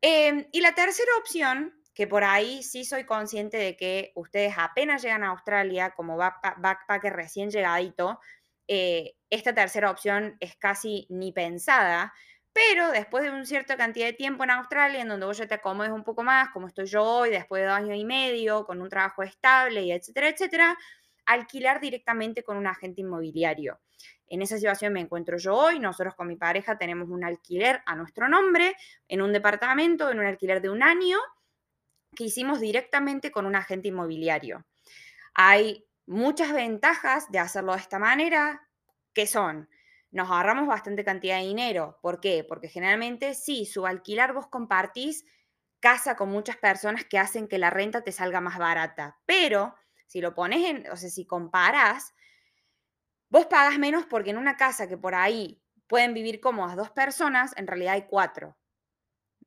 Em, 0.00 0.46
y 0.52 0.60
la 0.60 0.74
tercera 0.74 1.10
opción, 1.18 1.74
que 1.94 2.06
por 2.06 2.24
ahí 2.24 2.62
sí 2.62 2.84
soy 2.84 3.04
consciente 3.04 3.56
de 3.56 3.76
que 3.76 4.12
ustedes 4.16 4.54
apenas 4.58 5.02
llegan 5.02 5.24
a 5.24 5.28
Australia 5.28 5.94
como 5.96 6.16
backpacker 6.16 7.12
recién 7.14 7.50
llegadito, 7.50 8.20
eh, 8.68 9.14
esta 9.30 9.54
tercera 9.54 9.90
opción 9.90 10.36
es 10.40 10.56
casi 10.56 11.06
ni 11.08 11.32
pensada, 11.32 12.12
pero 12.54 12.92
después 12.92 13.24
de 13.24 13.30
una 13.30 13.44
cierta 13.44 13.76
cantidad 13.76 14.06
de 14.06 14.12
tiempo 14.12 14.44
en 14.44 14.52
Australia, 14.52 15.02
en 15.02 15.08
donde 15.08 15.26
vos 15.26 15.36
ya 15.36 15.48
te 15.48 15.54
acomodes 15.54 15.90
un 15.90 16.04
poco 16.04 16.22
más, 16.22 16.50
como 16.50 16.68
estoy 16.68 16.86
yo 16.86 17.02
hoy, 17.02 17.30
después 17.30 17.60
de 17.60 17.66
dos 17.66 17.76
años 17.76 17.98
y 17.98 18.04
medio, 18.04 18.64
con 18.64 18.80
un 18.80 18.88
trabajo 18.88 19.24
estable 19.24 19.82
y 19.82 19.90
etcétera, 19.90 20.28
etcétera, 20.28 20.78
alquilar 21.26 21.80
directamente 21.80 22.44
con 22.44 22.56
un 22.56 22.68
agente 22.68 23.00
inmobiliario. 23.00 23.80
En 24.28 24.40
esa 24.40 24.56
situación 24.56 24.92
me 24.92 25.00
encuentro 25.00 25.36
yo 25.36 25.56
hoy. 25.56 25.80
Nosotros 25.80 26.14
con 26.14 26.28
mi 26.28 26.36
pareja 26.36 26.78
tenemos 26.78 27.08
un 27.08 27.24
alquiler 27.24 27.82
a 27.86 27.96
nuestro 27.96 28.28
nombre 28.28 28.76
en 29.08 29.20
un 29.20 29.32
departamento, 29.32 30.08
en 30.10 30.20
un 30.20 30.26
alquiler 30.26 30.62
de 30.62 30.70
un 30.70 30.84
año, 30.84 31.18
que 32.14 32.24
hicimos 32.24 32.60
directamente 32.60 33.32
con 33.32 33.46
un 33.46 33.56
agente 33.56 33.88
inmobiliario. 33.88 34.64
Hay 35.34 35.84
muchas 36.06 36.52
ventajas 36.52 37.30
de 37.32 37.40
hacerlo 37.40 37.72
de 37.72 37.80
esta 37.80 37.98
manera, 37.98 38.68
que 39.12 39.26
son 39.26 39.68
nos 40.14 40.30
ahorramos 40.30 40.68
bastante 40.68 41.04
cantidad 41.04 41.38
de 41.38 41.46
dinero. 41.46 41.98
¿Por 42.00 42.20
qué? 42.20 42.44
Porque 42.44 42.68
generalmente 42.68 43.34
sí, 43.34 43.66
subalquilar 43.66 44.32
vos 44.32 44.46
compartís 44.46 45.24
casa 45.80 46.14
con 46.14 46.28
muchas 46.30 46.56
personas 46.56 47.04
que 47.04 47.18
hacen 47.18 47.48
que 47.48 47.58
la 47.58 47.68
renta 47.68 48.02
te 48.02 48.12
salga 48.12 48.40
más 48.40 48.56
barata. 48.56 49.18
Pero 49.26 49.74
si 50.06 50.20
lo 50.20 50.32
pones 50.32 50.70
en, 50.70 50.88
o 50.88 50.96
sea, 50.96 51.10
si 51.10 51.26
comparas, 51.26 52.14
vos 53.28 53.46
pagas 53.46 53.76
menos 53.76 54.06
porque 54.06 54.30
en 54.30 54.38
una 54.38 54.56
casa 54.56 54.88
que 54.88 54.96
por 54.96 55.16
ahí 55.16 55.60
pueden 55.88 56.14
vivir 56.14 56.40
cómodas 56.40 56.76
dos 56.76 56.90
personas, 56.90 57.52
en 57.56 57.66
realidad 57.66 57.94
hay 57.94 58.06
cuatro. 58.06 58.56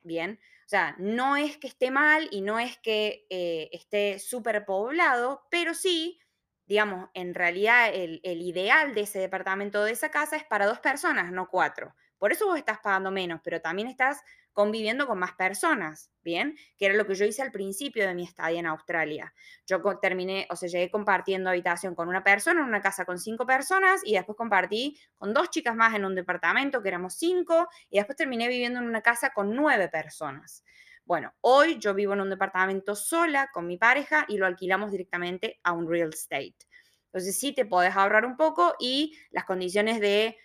Bien. 0.03 0.38
O 0.65 0.69
sea, 0.69 0.97
no 1.00 1.38
es 1.38 1.57
que 1.57 1.67
esté 1.67 1.91
mal 1.91 2.27
y 2.29 2.41
no 2.41 2.59
es 2.59 2.77
que 2.79 3.25
eh, 3.29 3.69
esté 3.71 4.19
súper 4.19 4.65
poblado, 4.65 5.47
pero 5.50 5.74
sí 5.74 6.19
digamos, 6.67 7.09
en 7.13 7.33
realidad 7.33 7.89
el, 7.93 8.19
ideal 8.24 8.93
de 8.93 9.01
ese 9.01 9.19
departamento 9.19 9.83
de 9.83 9.93
esa 9.93 10.09
casa 10.12 10.36
es 10.36 10.43
para 10.43 10.65
dos 10.65 10.79
personas, 10.79 11.31
no 11.31 11.47
cuatro. 11.47 11.95
Por 12.17 12.31
eso 12.31 12.45
vos 12.45 12.57
estás 12.57 12.79
pagando 12.79 13.09
menos, 13.09 13.39
pero 13.43 13.62
también 13.62 13.88
estás 13.88 14.21
conviviendo 14.51 15.05
con 15.05 15.19
más 15.19 15.33
personas, 15.33 16.12
¿bien? 16.24 16.57
Que 16.77 16.88
era 16.88 16.95
lo 16.95 17.05
que 17.05 17.13
yo 17.13 17.25
hice 17.25 17.43
al 17.43 17.51
principio 17.51 18.07
de 18.07 18.15
mi 18.15 18.24
estadía 18.24 18.59
en 18.59 18.65
Australia. 18.65 19.33
Yo 19.67 19.79
terminé, 20.01 20.47
o 20.50 20.55
sea, 20.55 20.67
llegué 20.67 20.89
compartiendo 20.89 21.50
habitación 21.50 21.93
con 21.93 22.09
una 22.09 22.24
persona 22.24 22.62
en 22.62 22.67
una 22.67 22.81
casa 22.81 23.05
con 23.05 23.19
cinco 23.19 23.45
personas 23.45 24.01
y 24.03 24.13
después 24.13 24.36
compartí 24.36 25.00
con 25.15 25.33
dos 25.33 25.51
chicas 25.51 25.75
más 25.75 25.93
en 25.93 26.05
un 26.05 26.15
departamento 26.15 26.81
que 26.81 26.89
éramos 26.89 27.13
cinco 27.13 27.67
y 27.89 27.97
después 27.97 28.17
terminé 28.17 28.47
viviendo 28.47 28.79
en 28.79 28.88
una 28.88 29.01
casa 29.01 29.29
con 29.29 29.55
nueve 29.55 29.89
personas. 29.89 30.63
Bueno, 31.07 31.33
hoy 31.39 31.79
yo 31.79 31.93
vivo 31.93 32.11
en 32.11 32.19
un 32.19 32.29
departamento 32.29 32.93
sola 32.93 33.49
con 33.53 33.65
mi 33.65 33.77
pareja 33.77 34.25
y 34.27 34.35
lo 34.35 34.45
alquilamos 34.45 34.91
directamente 34.91 35.57
a 35.63 35.71
un 35.71 35.89
real 35.89 36.09
estate. 36.09 36.57
Entonces 37.05 37.39
sí 37.39 37.53
te 37.53 37.65
podés 37.65 37.95
ahorrar 37.95 38.25
un 38.25 38.35
poco 38.35 38.75
y 38.77 39.17
las 39.31 39.45
condiciones 39.45 40.01
de 40.01 40.35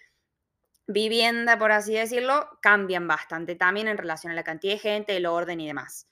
vivienda, 0.87 1.59
por 1.59 1.73
así 1.73 1.95
decirlo, 1.95 2.49
cambian 2.61 3.09
bastante 3.09 3.57
también 3.57 3.89
en 3.89 3.99
relación 3.99 4.31
a 4.31 4.37
la 4.37 4.45
cantidad 4.45 4.75
de 4.75 4.79
gente, 4.79 5.17
el 5.17 5.27
orden 5.27 5.61
y 5.61 5.67
demás. 5.67 6.07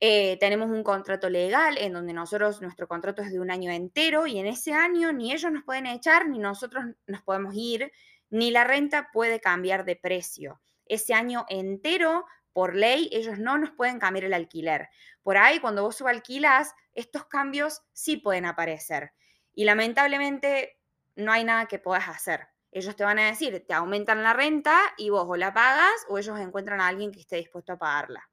Eh, 0.00 0.38
tenemos 0.40 0.70
un 0.70 0.82
contrato 0.82 1.28
legal 1.28 1.76
en 1.76 1.92
donde 1.92 2.14
nosotros, 2.14 2.62
nuestro 2.62 2.88
contrato 2.88 3.20
es 3.20 3.32
de 3.32 3.40
un 3.40 3.50
año 3.50 3.70
entero 3.70 4.26
y 4.26 4.38
en 4.38 4.46
ese 4.46 4.72
año 4.72 5.12
ni 5.12 5.30
ellos 5.30 5.52
nos 5.52 5.62
pueden 5.62 5.84
echar, 5.84 6.26
ni 6.26 6.38
nosotros 6.38 6.86
nos 7.06 7.20
podemos 7.20 7.54
ir, 7.54 7.92
ni 8.30 8.50
la 8.50 8.64
renta 8.64 9.10
puede 9.12 9.40
cambiar 9.40 9.84
de 9.84 9.96
precio. 9.96 10.62
Ese 10.86 11.12
año 11.12 11.44
entero 11.50 12.24
por 12.54 12.74
ley, 12.74 13.10
ellos 13.12 13.38
no 13.38 13.58
nos 13.58 13.72
pueden 13.72 13.98
cambiar 13.98 14.24
el 14.24 14.32
alquiler. 14.32 14.88
Por 15.22 15.36
ahí, 15.36 15.58
cuando 15.58 15.82
vos 15.82 15.96
subalquilas, 15.96 16.72
estos 16.94 17.26
cambios 17.26 17.82
sí 17.92 18.16
pueden 18.16 18.46
aparecer. 18.46 19.12
Y 19.52 19.64
lamentablemente 19.64 20.78
no 21.16 21.32
hay 21.32 21.44
nada 21.44 21.66
que 21.66 21.78
puedas 21.78 22.08
hacer. 22.08 22.48
Ellos 22.70 22.96
te 22.96 23.04
van 23.04 23.18
a 23.18 23.26
decir, 23.26 23.64
te 23.66 23.74
aumentan 23.74 24.22
la 24.22 24.32
renta 24.32 24.80
y 24.96 25.10
vos 25.10 25.26
o 25.28 25.36
la 25.36 25.52
pagas 25.52 26.06
o 26.08 26.16
ellos 26.16 26.38
encuentran 26.40 26.80
a 26.80 26.88
alguien 26.88 27.12
que 27.12 27.20
esté 27.20 27.36
dispuesto 27.36 27.72
a 27.72 27.78
pagarla. 27.78 28.30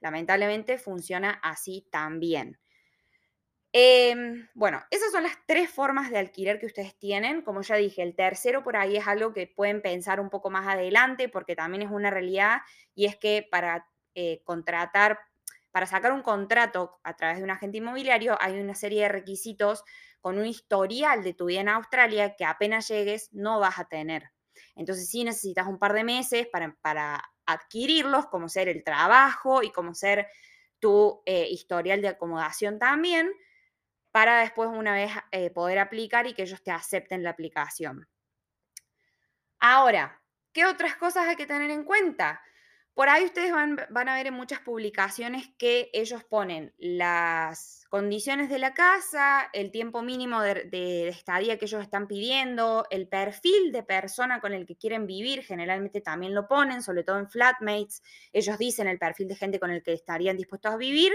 Lamentablemente 0.00 0.78
funciona 0.78 1.40
así 1.42 1.88
también. 1.90 2.58
Em, 3.76 4.48
bueno, 4.54 4.84
esas 4.92 5.10
son 5.10 5.24
las 5.24 5.36
tres 5.46 5.68
formas 5.68 6.08
de 6.08 6.18
alquiler 6.18 6.60
que 6.60 6.66
ustedes 6.66 6.96
tienen. 6.96 7.42
Como 7.42 7.60
ya 7.62 7.74
dije, 7.74 8.02
el 8.02 8.14
tercero 8.14 8.62
por 8.62 8.76
ahí 8.76 8.96
es 8.96 9.08
algo 9.08 9.32
que 9.32 9.48
pueden 9.48 9.82
pensar 9.82 10.20
un 10.20 10.30
poco 10.30 10.48
más 10.48 10.68
adelante 10.68 11.28
porque 11.28 11.56
también 11.56 11.82
es 11.82 11.90
una 11.90 12.08
realidad 12.08 12.60
y 12.94 13.06
es 13.06 13.16
que 13.16 13.44
para 13.50 13.88
eh, 14.14 14.42
contratar, 14.44 15.18
para 15.72 15.86
sacar 15.86 16.12
un 16.12 16.22
contrato 16.22 17.00
a 17.02 17.16
través 17.16 17.38
de 17.38 17.42
un 17.42 17.50
agente 17.50 17.78
inmobiliario 17.78 18.38
hay 18.40 18.60
una 18.60 18.76
serie 18.76 19.02
de 19.02 19.08
requisitos 19.08 19.82
con 20.20 20.38
un 20.38 20.46
historial 20.46 21.24
de 21.24 21.34
tu 21.34 21.46
vida 21.46 21.62
en 21.62 21.68
Australia 21.68 22.36
que 22.36 22.44
apenas 22.44 22.86
llegues 22.86 23.28
no 23.32 23.58
vas 23.58 23.80
a 23.80 23.88
tener. 23.88 24.30
Entonces 24.76 25.08
sí 25.08 25.24
necesitas 25.24 25.66
un 25.66 25.80
par 25.80 25.94
de 25.94 26.04
meses 26.04 26.46
para, 26.46 27.24
adquirirlos, 27.44 28.26
como 28.26 28.48
ser 28.48 28.68
el 28.68 28.84
trabajo 28.84 29.64
y 29.64 29.72
como 29.72 29.94
ser 29.94 30.28
tu 30.78 31.22
eh, 31.26 31.48
historial 31.50 32.00
de 32.02 32.08
acomodación 32.08 32.78
también 32.78 33.32
para 34.14 34.38
después 34.38 34.70
una 34.72 34.92
vez 34.92 35.10
eh, 35.32 35.50
poder 35.50 35.80
aplicar 35.80 36.28
y 36.28 36.34
que 36.34 36.42
ellos 36.42 36.62
te 36.62 36.70
acepten 36.70 37.24
la 37.24 37.30
aplicación. 37.30 38.06
Ahora, 39.58 40.22
¿qué 40.52 40.66
otras 40.66 40.94
cosas 40.94 41.26
hay 41.26 41.34
que 41.34 41.48
tener 41.48 41.68
en 41.72 41.82
cuenta? 41.82 42.40
Por 42.94 43.08
ahí 43.08 43.24
ustedes 43.24 43.50
van, 43.50 43.80
a 44.08 44.14
ver 44.14 44.28
en 44.28 44.34
muchas 44.34 44.60
publicaciones 44.60 45.48
que 45.58 45.90
ellos 45.92 46.22
ponen 46.22 46.72
las 46.78 47.86
condiciones 47.88 48.48
de 48.48 48.60
la 48.60 48.72
casa, 48.72 49.50
el 49.52 49.72
tiempo 49.72 50.00
mínimo 50.00 50.40
de, 50.42 50.62
de, 50.62 51.08
estadía 51.08 51.58
que 51.58 51.64
ellos 51.64 51.82
están 51.82 52.06
pidiendo, 52.06 52.86
el 52.90 53.08
perfil 53.08 53.72
de 53.72 53.82
persona 53.82 54.40
con 54.40 54.52
el 54.52 54.64
que 54.64 54.76
quieren 54.76 55.08
vivir, 55.08 55.42
generalmente 55.42 56.00
también 56.00 56.36
lo 56.36 56.46
ponen, 56.46 56.84
sobre 56.84 57.02
todo 57.02 57.18
en 57.18 57.28
flatmates, 57.28 58.00
ellos 58.32 58.58
dicen 58.58 58.86
el 58.86 59.00
perfil 59.00 59.26
de 59.26 59.34
gente 59.34 59.58
con 59.58 59.72
el 59.72 59.82
que 59.82 59.92
estarían 59.92 60.36
dispuestos 60.36 60.72
a 60.72 60.76
vivir 60.76 61.12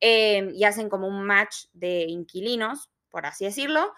Em, 0.00 0.50
y 0.54 0.64
hacen 0.64 0.88
como 0.88 1.06
un 1.08 1.24
match 1.24 1.66
de 1.72 2.04
inquilinos, 2.08 2.90
por 3.10 3.26
así 3.26 3.44
decirlo. 3.44 3.92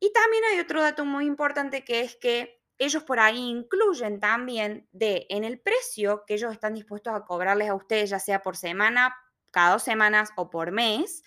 Y 0.00 0.12
también 0.12 0.44
hay 0.44 0.60
otro 0.60 0.82
dato 0.82 1.04
muy 1.04 1.26
importante 1.26 1.84
que 1.84 2.00
es 2.00 2.16
que 2.16 2.60
ellos 2.78 3.02
por 3.02 3.20
ahí 3.20 3.38
incluyen 3.38 4.20
también 4.20 4.88
de 4.92 5.26
en 5.30 5.44
el 5.44 5.60
precio 5.60 6.24
que 6.26 6.34
ellos 6.34 6.52
están 6.52 6.74
dispuestos 6.74 7.14
a 7.14 7.24
cobrarles 7.24 7.68
a 7.68 7.74
ustedes, 7.74 8.10
ya 8.10 8.20
sea 8.20 8.42
por 8.42 8.56
semana, 8.56 9.14
cada 9.50 9.72
dos 9.72 9.82
semanas 9.82 10.30
o 10.36 10.50
por 10.50 10.70
mes, 10.70 11.22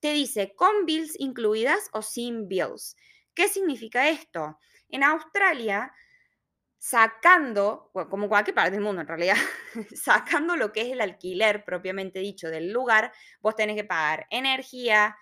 te 0.00 0.12
dice 0.12 0.54
con 0.54 0.84
bills 0.84 1.18
incluidas 1.18 1.88
o 1.92 2.02
sin 2.02 2.48
bills. 2.48 2.96
¿Qué 3.34 3.48
significa 3.48 4.08
esto? 4.08 4.58
En 4.88 5.04
Australia 5.04 5.92
sacando, 6.78 7.90
como 8.10 8.28
cualquier 8.28 8.54
parte 8.54 8.72
del 8.72 8.80
mundo 8.80 9.00
en 9.00 9.08
realidad, 9.08 9.36
sacando 9.94 10.56
lo 10.56 10.72
que 10.72 10.82
es 10.82 10.88
el 10.88 11.00
alquiler 11.00 11.64
propiamente 11.64 12.20
dicho 12.20 12.48
del 12.48 12.72
lugar, 12.72 13.12
vos 13.40 13.56
tenés 13.56 13.76
que 13.76 13.84
pagar 13.84 14.26
energía, 14.30 15.16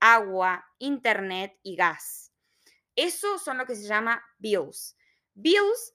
agua, 0.00 0.64
internet 0.78 1.58
y 1.62 1.76
gas. 1.76 2.32
Eso 2.94 3.38
son 3.38 3.58
lo 3.58 3.66
que 3.66 3.76
se 3.76 3.86
llama 3.86 4.22
bills. 4.38 4.96
Bills, 5.34 5.94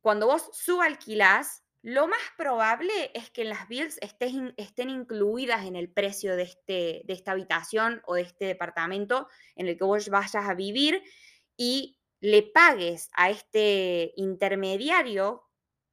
cuando 0.00 0.26
vos 0.26 0.48
subalquilás, 0.52 1.62
lo 1.82 2.08
más 2.08 2.20
probable 2.36 3.12
es 3.14 3.30
que 3.30 3.44
las 3.44 3.68
bills 3.68 3.98
estén, 4.00 4.52
estén 4.56 4.90
incluidas 4.90 5.64
en 5.64 5.76
el 5.76 5.90
precio 5.92 6.34
de, 6.34 6.42
este, 6.42 7.02
de 7.04 7.12
esta 7.12 7.32
habitación 7.32 8.02
o 8.06 8.14
de 8.14 8.22
este 8.22 8.46
departamento 8.46 9.28
en 9.54 9.68
el 9.68 9.78
que 9.78 9.84
vos 9.84 10.08
vayas 10.08 10.34
a 10.34 10.54
vivir 10.54 11.02
y 11.56 11.97
le 12.20 12.42
pagues 12.42 13.10
a 13.14 13.30
este 13.30 14.12
intermediario 14.16 15.44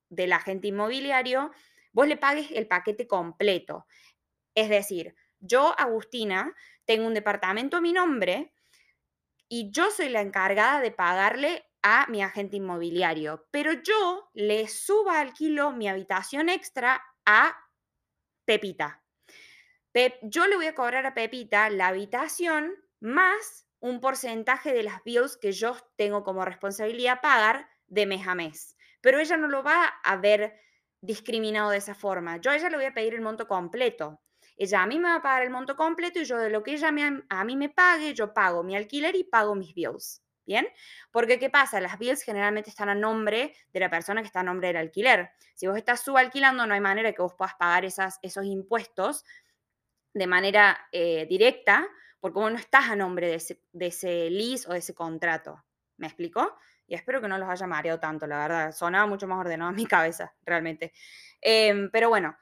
del 0.10 0.34
agente 0.34 0.68
inmobiliario, 0.68 1.52
vos 1.92 2.08
le 2.08 2.18
pagues 2.18 2.52
el 2.52 2.68
paquete 2.68 3.08
completo. 3.08 3.86
Es 4.56 4.70
decir, 4.70 5.16
yo, 5.40 5.74
Agustina, 5.78 6.56
tengo 6.86 7.08
un 7.08 7.14
departamento 7.14 7.78
a 7.78 7.82
mi 7.82 7.94
nombre 7.94 8.54
y 9.48 9.72
yo 9.72 9.92
soy 9.92 10.10
la 10.10 10.22
encargada 10.22 10.82
de 10.82 10.92
pagarle 10.92 11.66
a 11.84 12.08
mi 12.08 12.24
agente 12.24 12.58
inmobiliario, 12.58 13.48
pero 13.52 13.74
yo 13.74 14.30
le 14.34 14.68
suba 14.68 15.20
al 15.20 15.34
kilo 15.34 15.72
mi 15.72 15.88
habitación 15.88 16.50
extra 16.50 17.04
a 17.26 17.56
Pepita. 18.46 19.04
yo 20.24 20.48
le 20.48 20.56
voy 20.56 20.66
a 20.66 20.76
cobrar 20.76 21.06
a 21.06 21.14
Pepita 21.14 21.70
la 21.70 21.88
habitación 21.88 22.74
más 23.00 23.65
un 23.86 24.00
porcentaje 24.00 24.74
de 24.74 24.82
las 24.82 25.04
bills 25.04 25.38
que 25.38 25.52
yo 25.52 25.78
tengo 25.96 26.24
como 26.24 26.44
responsabilidad 26.44 27.22
pagar 27.22 27.70
de 27.86 28.08
mes 28.08 28.28
a 28.28 28.34
mes. 28.34 28.76
Pero 29.00 29.20
ella 29.20 29.38
no 29.38 29.48
lo 29.48 29.62
va 29.62 29.86
a 30.04 30.18
ver 30.18 30.60
discriminado 31.02 31.70
de 31.70 31.78
esa 31.78 31.94
forma. 31.94 32.38
Yo 32.38 32.50
a 32.50 32.56
ella 32.56 32.70
le 32.72 32.78
voy 32.78 32.88
a 32.88 32.96
pedir 32.96 33.14
el 33.14 33.22
monto 33.22 33.48
completo. 33.48 34.24
Ella 34.58 34.82
a 34.82 34.88
mí 34.88 34.98
me 34.98 35.10
va 35.10 35.16
a 35.18 35.22
pagar 35.22 35.44
el 35.44 35.52
monto 35.52 35.76
completo 35.76 36.20
y 36.20 36.26
yo 36.26 36.40
de 36.40 36.50
lo 36.50 36.64
que 36.64 36.74
ella 36.74 36.92
a 37.30 37.44
mí 37.44 37.56
me 37.56 37.70
pague, 37.70 38.16
yo 38.16 38.34
pago 38.34 38.64
mi 38.64 38.76
alquiler 38.76 39.16
y 39.16 39.24
pago 39.24 39.54
mis 39.54 39.76
bills. 39.76 40.24
¿Bien? 40.48 40.68
Porque 41.12 41.38
¿qué 41.38 41.52
pasa? 41.52 41.80
Las 41.80 42.00
bills 42.00 42.24
generalmente 42.24 42.72
están 42.72 42.90
a 42.90 42.96
nombre 42.96 43.56
de 43.72 43.80
la 43.80 43.92
persona 43.92 44.22
que 44.22 44.28
está 44.28 44.40
a 44.40 44.44
nombre 44.44 44.70
del 44.70 44.78
alquiler. 44.78 45.30
Si 45.54 45.68
vos 45.68 45.78
estás 45.78 46.04
subalquilando, 46.04 46.66
no 46.66 46.74
hay 46.74 46.82
manera 46.82 47.14
que 47.14 47.22
vos 47.22 47.36
puedas 47.38 47.54
pagar 47.56 47.86
esas, 47.86 48.18
esos 48.24 48.46
impuestos 48.46 49.24
de 50.14 50.28
manera 50.28 50.88
eh, 50.92 51.28
directa 51.28 51.88
porque 52.26 52.40
no 52.40 52.58
estás 52.58 52.90
a 52.90 52.96
nombre 52.96 53.28
de 53.28 53.36
ese, 53.88 54.30
lease 54.32 54.68
o 54.68 54.74
de 54.74 54.80
ese 54.80 54.96
contrato. 54.96 55.64
¿Me 55.98 56.08
explico? 56.08 56.58
Y 56.88 56.96
espero 56.96 57.22
que 57.22 57.28
no 57.28 57.38
los 57.38 57.48
haya 57.48 57.68
mareado 57.68 58.00
tanto, 58.00 58.26
la 58.26 58.40
verdad. 58.40 58.72
Sonaba 58.72 59.06
mucho 59.06 59.28
más 59.28 59.40
ordenado 59.40 59.70
en 59.70 59.76
mi 59.76 59.86
cabeza, 59.86 60.34
realmente. 60.44 60.92
Em, 61.40 61.92
pero 61.92 62.10
bueno, 62.10 62.36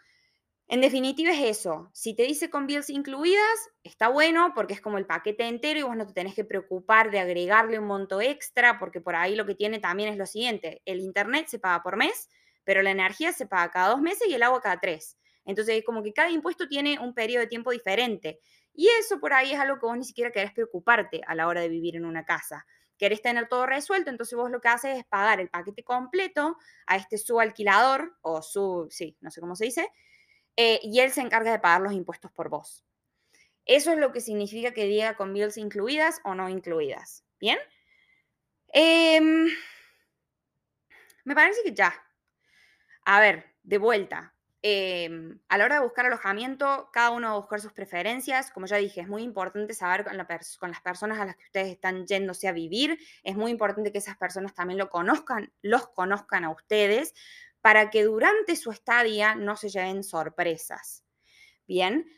en 0.67 0.80
definitiva 0.80 1.34
es 1.34 1.60
eso. 1.60 1.89
Si 1.93 2.15
te 2.15 2.24
dice 2.24 2.50
con 2.50 2.65
bills 2.65 2.89
incluidas, 2.89 3.69
está 3.84 4.08
bueno 4.08 4.54
porque 4.56 4.74
es 4.74 4.80
como 4.80 4.98
el 4.98 5.06
paquete 5.06 5.50
entero 5.50 5.80
y 5.82 5.84
vos 5.84 5.98
no 5.98 6.08
te 6.08 6.13
tenés 6.13 6.34
que 6.34 6.46
preocupar 6.46 7.12
de 7.12 7.19
agregarle 7.19 7.78
un 7.78 7.88
monto 7.88 8.22
extra, 8.22 8.80
porque 8.80 9.02
por 9.02 9.17
ahí 9.17 9.36
lo 9.36 9.46
que 9.46 9.54
tiene 9.54 9.80
también 9.80 10.08
es 10.08 10.17
lo 10.17 10.26
siguiente. 10.26 10.82
El 10.86 11.02
internet 11.02 11.48
se 11.48 11.60
paga 11.60 11.84
por 11.84 11.98
mes, 11.98 12.30
pero 12.63 12.82
la 12.84 12.91
energía 12.91 13.34
se 13.34 13.48
paga 13.48 13.69
cada 13.69 13.89
dos 13.89 14.02
meses 14.02 14.30
y 14.30 14.34
el 14.34 14.43
agua 14.43 14.62
cada 14.62 14.80
tres. 14.80 15.17
Entonces, 15.46 15.78
es 15.78 15.86
como 15.86 16.04
que 16.04 16.14
cada 16.14 16.30
impuesto 16.30 16.68
tiene 16.68 17.00
un 17.00 17.14
periodo 17.14 17.42
de 17.42 17.48
tiempo 17.48 17.72
diferente. 17.72 18.40
Y 18.74 18.88
eso 19.00 19.20
por 19.20 19.34
ahí 19.34 19.54
es 19.54 19.60
algo 19.60 19.80
que 19.80 19.86
vos 19.86 19.98
ni 19.98 20.04
siquiera 20.04 20.32
querés 20.32 20.52
preocuparte 20.54 21.22
a 21.28 21.36
la 21.36 21.48
hora 21.48 21.62
de 21.62 21.70
vivir 21.70 21.96
en 21.96 22.06
una 22.06 22.26
casa. 22.26 22.66
Querés 22.98 23.22
tener 23.22 23.48
todo 23.48 23.66
resuelto, 23.66 24.10
entonces 24.10 24.38
vos 24.38 24.50
lo 24.50 24.62
que 24.62 24.70
haces 24.70 24.98
es 24.98 25.06
pagar 25.06 25.40
el 25.40 25.50
paquete 25.50 25.84
completo 25.84 26.58
a 26.88 26.96
este 26.96 27.18
subalquilador 27.18 28.18
o 28.22 28.42
su, 28.42 28.88
sí, 28.90 29.18
no 29.20 29.30
sé 29.32 29.42
cómo 29.42 29.56
se 29.56 29.66
dice, 29.66 29.90
eh, 30.56 30.80
y 30.84 31.00
él 31.00 31.12
se 31.12 31.22
encarga 31.22 31.52
de 31.52 31.60
pagar 31.60 31.82
los 31.82 31.94
impuestos 31.94 32.32
por 32.32 32.50
vos. 32.50 32.86
Eso 33.66 33.92
es 33.92 33.98
lo 33.98 34.12
que 34.12 34.22
significa 34.22 34.74
que 34.74 34.86
diga 34.86 35.16
con 35.16 35.34
bills 35.34 35.58
incluidas 35.58 36.20
o 36.24 36.36
no 36.36 36.50
incluidas. 36.50 37.24
¿Bien? 37.40 37.58
Em, 38.74 39.48
me 41.26 41.36
parece 41.36 41.62
que 41.64 41.74
ya. 41.74 41.94
A 43.06 43.20
ver, 43.20 43.46
de 43.64 43.78
vuelta. 43.78 44.33
Em, 44.65 45.41
a 45.49 45.58
la 45.58 45.65
hora 45.65 45.76
de 45.76 45.82
buscar 45.82 46.06
alojamiento, 46.06 46.89
cada 46.93 47.10
uno 47.10 47.28
va 47.28 47.34
a 47.34 47.38
buscar 47.38 47.60
sus 47.60 47.73
preferencias. 47.73 48.49
Como 48.49 48.65
ya 48.65 48.78
dije, 48.78 49.02
es 49.02 49.10
muy 49.10 49.21
importante 49.21 49.73
saber 49.73 50.06
con, 50.06 50.15
las 50.15 50.82
personas 50.82 51.19
a 51.19 51.26
las 51.26 51.36
que 51.36 51.43
ustedes 51.43 51.67
están 51.67 52.08
yéndose 52.08 52.47
a 52.47 52.54
vivir. 52.54 52.97
Es 53.23 53.36
muy 53.36 53.52
importante 53.52 53.91
que 53.91 53.97
esas 53.97 54.15
personas 54.15 54.54
también 54.54 54.78
lo 54.78 54.89
conozcan, 54.89 55.52
los 55.62 55.89
conozcan 55.89 56.45
a 56.45 56.52
ustedes, 56.52 57.13
para 57.60 57.89
que 57.89 58.04
durante 58.06 58.56
su 58.56 58.71
estadía 58.71 59.36
no 59.36 59.58
se 59.58 59.67
lleven 59.67 60.02
sorpresas. 60.02 61.04
Bien. 61.67 62.10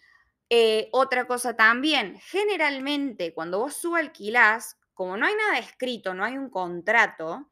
Eh, 0.52 0.90
otra 0.92 1.26
cosa 1.26 1.56
también, 1.56 2.20
generalmente 2.20 3.34
cuando 3.34 3.58
vos 3.58 3.74
subalquilás, 3.74 4.78
como 4.94 5.18
no 5.18 5.26
hay 5.26 5.34
nada 5.34 5.58
escrito, 5.58 6.14
no 6.14 6.24
hay 6.24 6.38
un 6.38 6.52
contrato, 6.52 7.52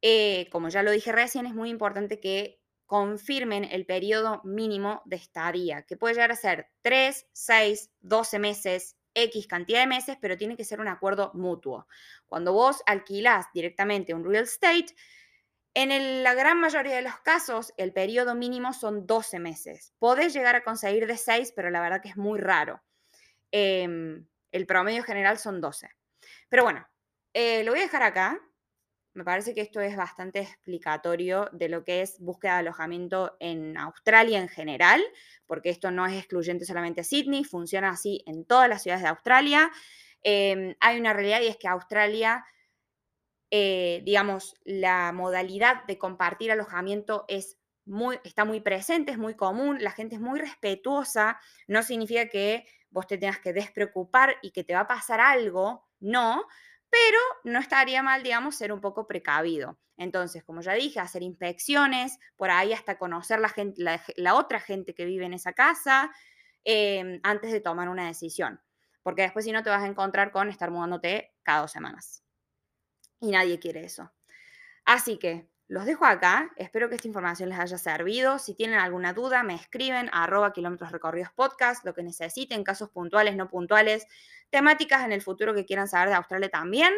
eh, 0.00 0.48
como 0.52 0.68
ya 0.68 0.84
lo 0.84 0.92
dije 0.92 1.10
recién, 1.10 1.46
es 1.46 1.54
muy 1.54 1.68
importante 1.70 2.20
que 2.20 2.60
confirmen 2.86 3.64
el 3.64 3.84
periodo 3.84 4.40
mínimo 4.44 5.02
de 5.04 5.16
estadía, 5.16 5.82
que 5.82 5.96
puede 5.96 6.14
llegar 6.14 6.32
a 6.32 6.36
ser 6.36 6.70
3, 6.82 7.26
6, 7.32 7.90
12 8.00 8.38
meses, 8.38 8.96
X 9.14 9.46
cantidad 9.46 9.80
de 9.80 9.86
meses, 9.86 10.16
pero 10.20 10.36
tiene 10.36 10.56
que 10.56 10.64
ser 10.64 10.80
un 10.80 10.88
acuerdo 10.88 11.32
mutuo. 11.34 11.86
Cuando 12.26 12.52
vos 12.52 12.82
alquilás 12.86 13.46
directamente 13.52 14.14
un 14.14 14.24
real 14.24 14.44
estate, 14.44 14.94
en 15.74 16.22
la 16.22 16.34
gran 16.34 16.58
mayoría 16.58 16.96
de 16.96 17.02
los 17.02 17.18
casos, 17.20 17.74
el 17.76 17.92
periodo 17.92 18.34
mínimo 18.34 18.72
son 18.72 19.06
12 19.06 19.38
meses. 19.40 19.92
Podés 19.98 20.32
llegar 20.32 20.56
a 20.56 20.64
conseguir 20.64 21.06
de 21.06 21.18
6, 21.18 21.52
pero 21.54 21.68
la 21.70 21.82
verdad 21.82 22.00
que 22.00 22.08
es 22.08 22.16
muy 22.16 22.38
raro. 22.38 22.82
Em, 23.50 24.26
el 24.52 24.66
promedio 24.66 25.02
general 25.02 25.38
son 25.38 25.60
12. 25.60 25.90
Pero 26.48 26.62
bueno, 26.62 26.88
eh, 27.34 27.62
lo 27.64 27.72
voy 27.72 27.80
a 27.80 27.84
dejar 27.84 28.02
acá 28.02 28.40
me 29.16 29.24
parece 29.24 29.54
que 29.54 29.62
esto 29.62 29.80
es 29.80 29.96
bastante 29.96 30.40
explicatorio 30.40 31.48
de 31.50 31.70
lo 31.70 31.84
que 31.84 32.02
es 32.02 32.20
búsqueda 32.20 32.52
de 32.52 32.58
alojamiento 32.58 33.34
en 33.40 33.78
Australia 33.78 34.38
en 34.38 34.48
general, 34.48 35.02
porque 35.46 35.70
esto 35.70 35.90
no 35.90 36.04
es 36.04 36.12
excluyente 36.12 36.66
solamente 36.66 37.00
a 37.00 37.04
Sydney, 37.04 37.42
funciona 37.42 37.88
así 37.88 38.22
en 38.26 38.44
todas 38.44 38.68
las 38.68 38.82
ciudades 38.82 39.02
de 39.04 39.08
Australia. 39.08 39.70
Em, 40.22 40.74
hay 40.80 41.00
una 41.00 41.14
realidad 41.14 41.40
y 41.40 41.46
es 41.46 41.56
que 41.56 41.66
Australia, 41.66 42.44
eh, 43.50 44.02
digamos, 44.04 44.54
la 44.64 45.12
modalidad 45.12 45.86
de 45.86 45.96
compartir 45.96 46.52
alojamiento 46.52 47.24
es 47.26 47.56
muy, 47.86 48.20
está 48.22 48.44
muy 48.44 48.60
presente, 48.60 49.12
es 49.12 49.18
muy 49.18 49.34
común, 49.34 49.78
la 49.80 49.92
gente 49.92 50.16
es 50.16 50.20
muy 50.20 50.38
respetuosa, 50.40 51.40
no 51.68 51.82
significa 51.82 52.28
que 52.28 52.66
vos 52.90 53.06
te 53.06 53.16
tengas 53.16 53.38
que 53.38 53.54
despreocupar 53.54 54.36
y 54.42 54.50
que 54.50 54.62
te 54.62 54.74
va 54.74 54.80
a 54.80 54.86
pasar 54.86 55.20
algo, 55.20 55.86
no, 56.00 56.44
pero 56.90 57.18
no 57.44 57.58
estaría 57.58 58.02
mal, 58.02 58.22
digamos, 58.22 58.56
ser 58.56 58.72
un 58.72 58.80
poco 58.80 59.06
precavido. 59.06 59.78
Entonces, 59.96 60.44
como 60.44 60.60
ya 60.60 60.74
dije, 60.74 61.00
hacer 61.00 61.22
inspecciones, 61.22 62.18
por 62.36 62.50
ahí 62.50 62.72
hasta 62.72 62.98
conocer 62.98 63.40
la, 63.40 64.34
otra 64.34 64.60
gente 64.60 64.94
que 64.94 65.04
vive 65.04 65.24
en 65.24 65.32
esa 65.32 65.52
casa 65.52 66.10
em, 66.64 67.20
antes 67.22 67.52
de 67.52 67.60
tomar 67.60 67.88
una 67.88 68.06
decisión. 68.06 68.60
Porque 69.02 69.22
después 69.22 69.44
si 69.44 69.52
no 69.52 69.62
te 69.62 69.70
vas 69.70 69.82
a 69.82 69.86
encontrar 69.86 70.32
con 70.32 70.48
estar 70.48 70.70
mudándote 70.70 71.32
cada 71.42 71.62
dos 71.62 71.72
semanas. 71.72 72.24
Y 73.20 73.30
nadie 73.30 73.58
quiere 73.58 73.84
eso. 73.84 74.12
Así 74.84 75.18
que 75.18 75.48
los 75.68 75.84
dejo 75.84 76.04
acá, 76.04 76.52
espero 76.56 76.88
que 76.88 76.94
esta 76.94 77.08
información 77.08 77.48
les 77.48 77.58
haya 77.58 77.76
servido. 77.76 78.38
Si 78.38 78.54
tienen 78.54 78.78
alguna 78.78 79.12
duda, 79.12 79.42
me 79.42 79.54
escriben 79.56 80.08
a 80.12 80.24
arroba 80.24 80.52
kilómetros 80.52 80.92
recorridos 80.92 81.32
podcast, 81.34 81.84
lo 81.84 81.92
que 81.92 82.04
necesiten, 82.04 82.62
casos 82.62 82.90
puntuales, 82.90 83.34
no 83.34 83.48
puntuales, 83.48 84.06
temáticas 84.50 85.04
en 85.04 85.10
el 85.10 85.22
futuro 85.22 85.54
que 85.54 85.66
quieran 85.66 85.88
saber 85.88 86.10
de 86.10 86.14
Australia 86.14 86.48
también. 86.50 86.94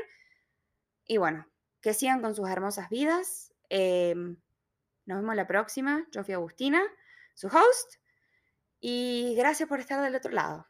Y 1.06 1.16
bueno, 1.16 1.46
que 1.80 1.94
sigan 1.94 2.20
con 2.20 2.34
sus 2.34 2.48
hermosas 2.50 2.90
vidas. 2.90 3.54
Em, 3.70 4.36
nos 5.06 5.18
vemos 5.20 5.34
la 5.34 5.46
próxima. 5.46 6.06
Yo 6.12 6.22
fui 6.22 6.34
Agustina, 6.34 6.82
su 7.34 7.46
host. 7.46 7.94
Y 8.80 9.34
gracias 9.36 9.66
por 9.68 9.80
estar 9.80 10.02
del 10.02 10.14
otro 10.14 10.30
lado. 10.30 10.68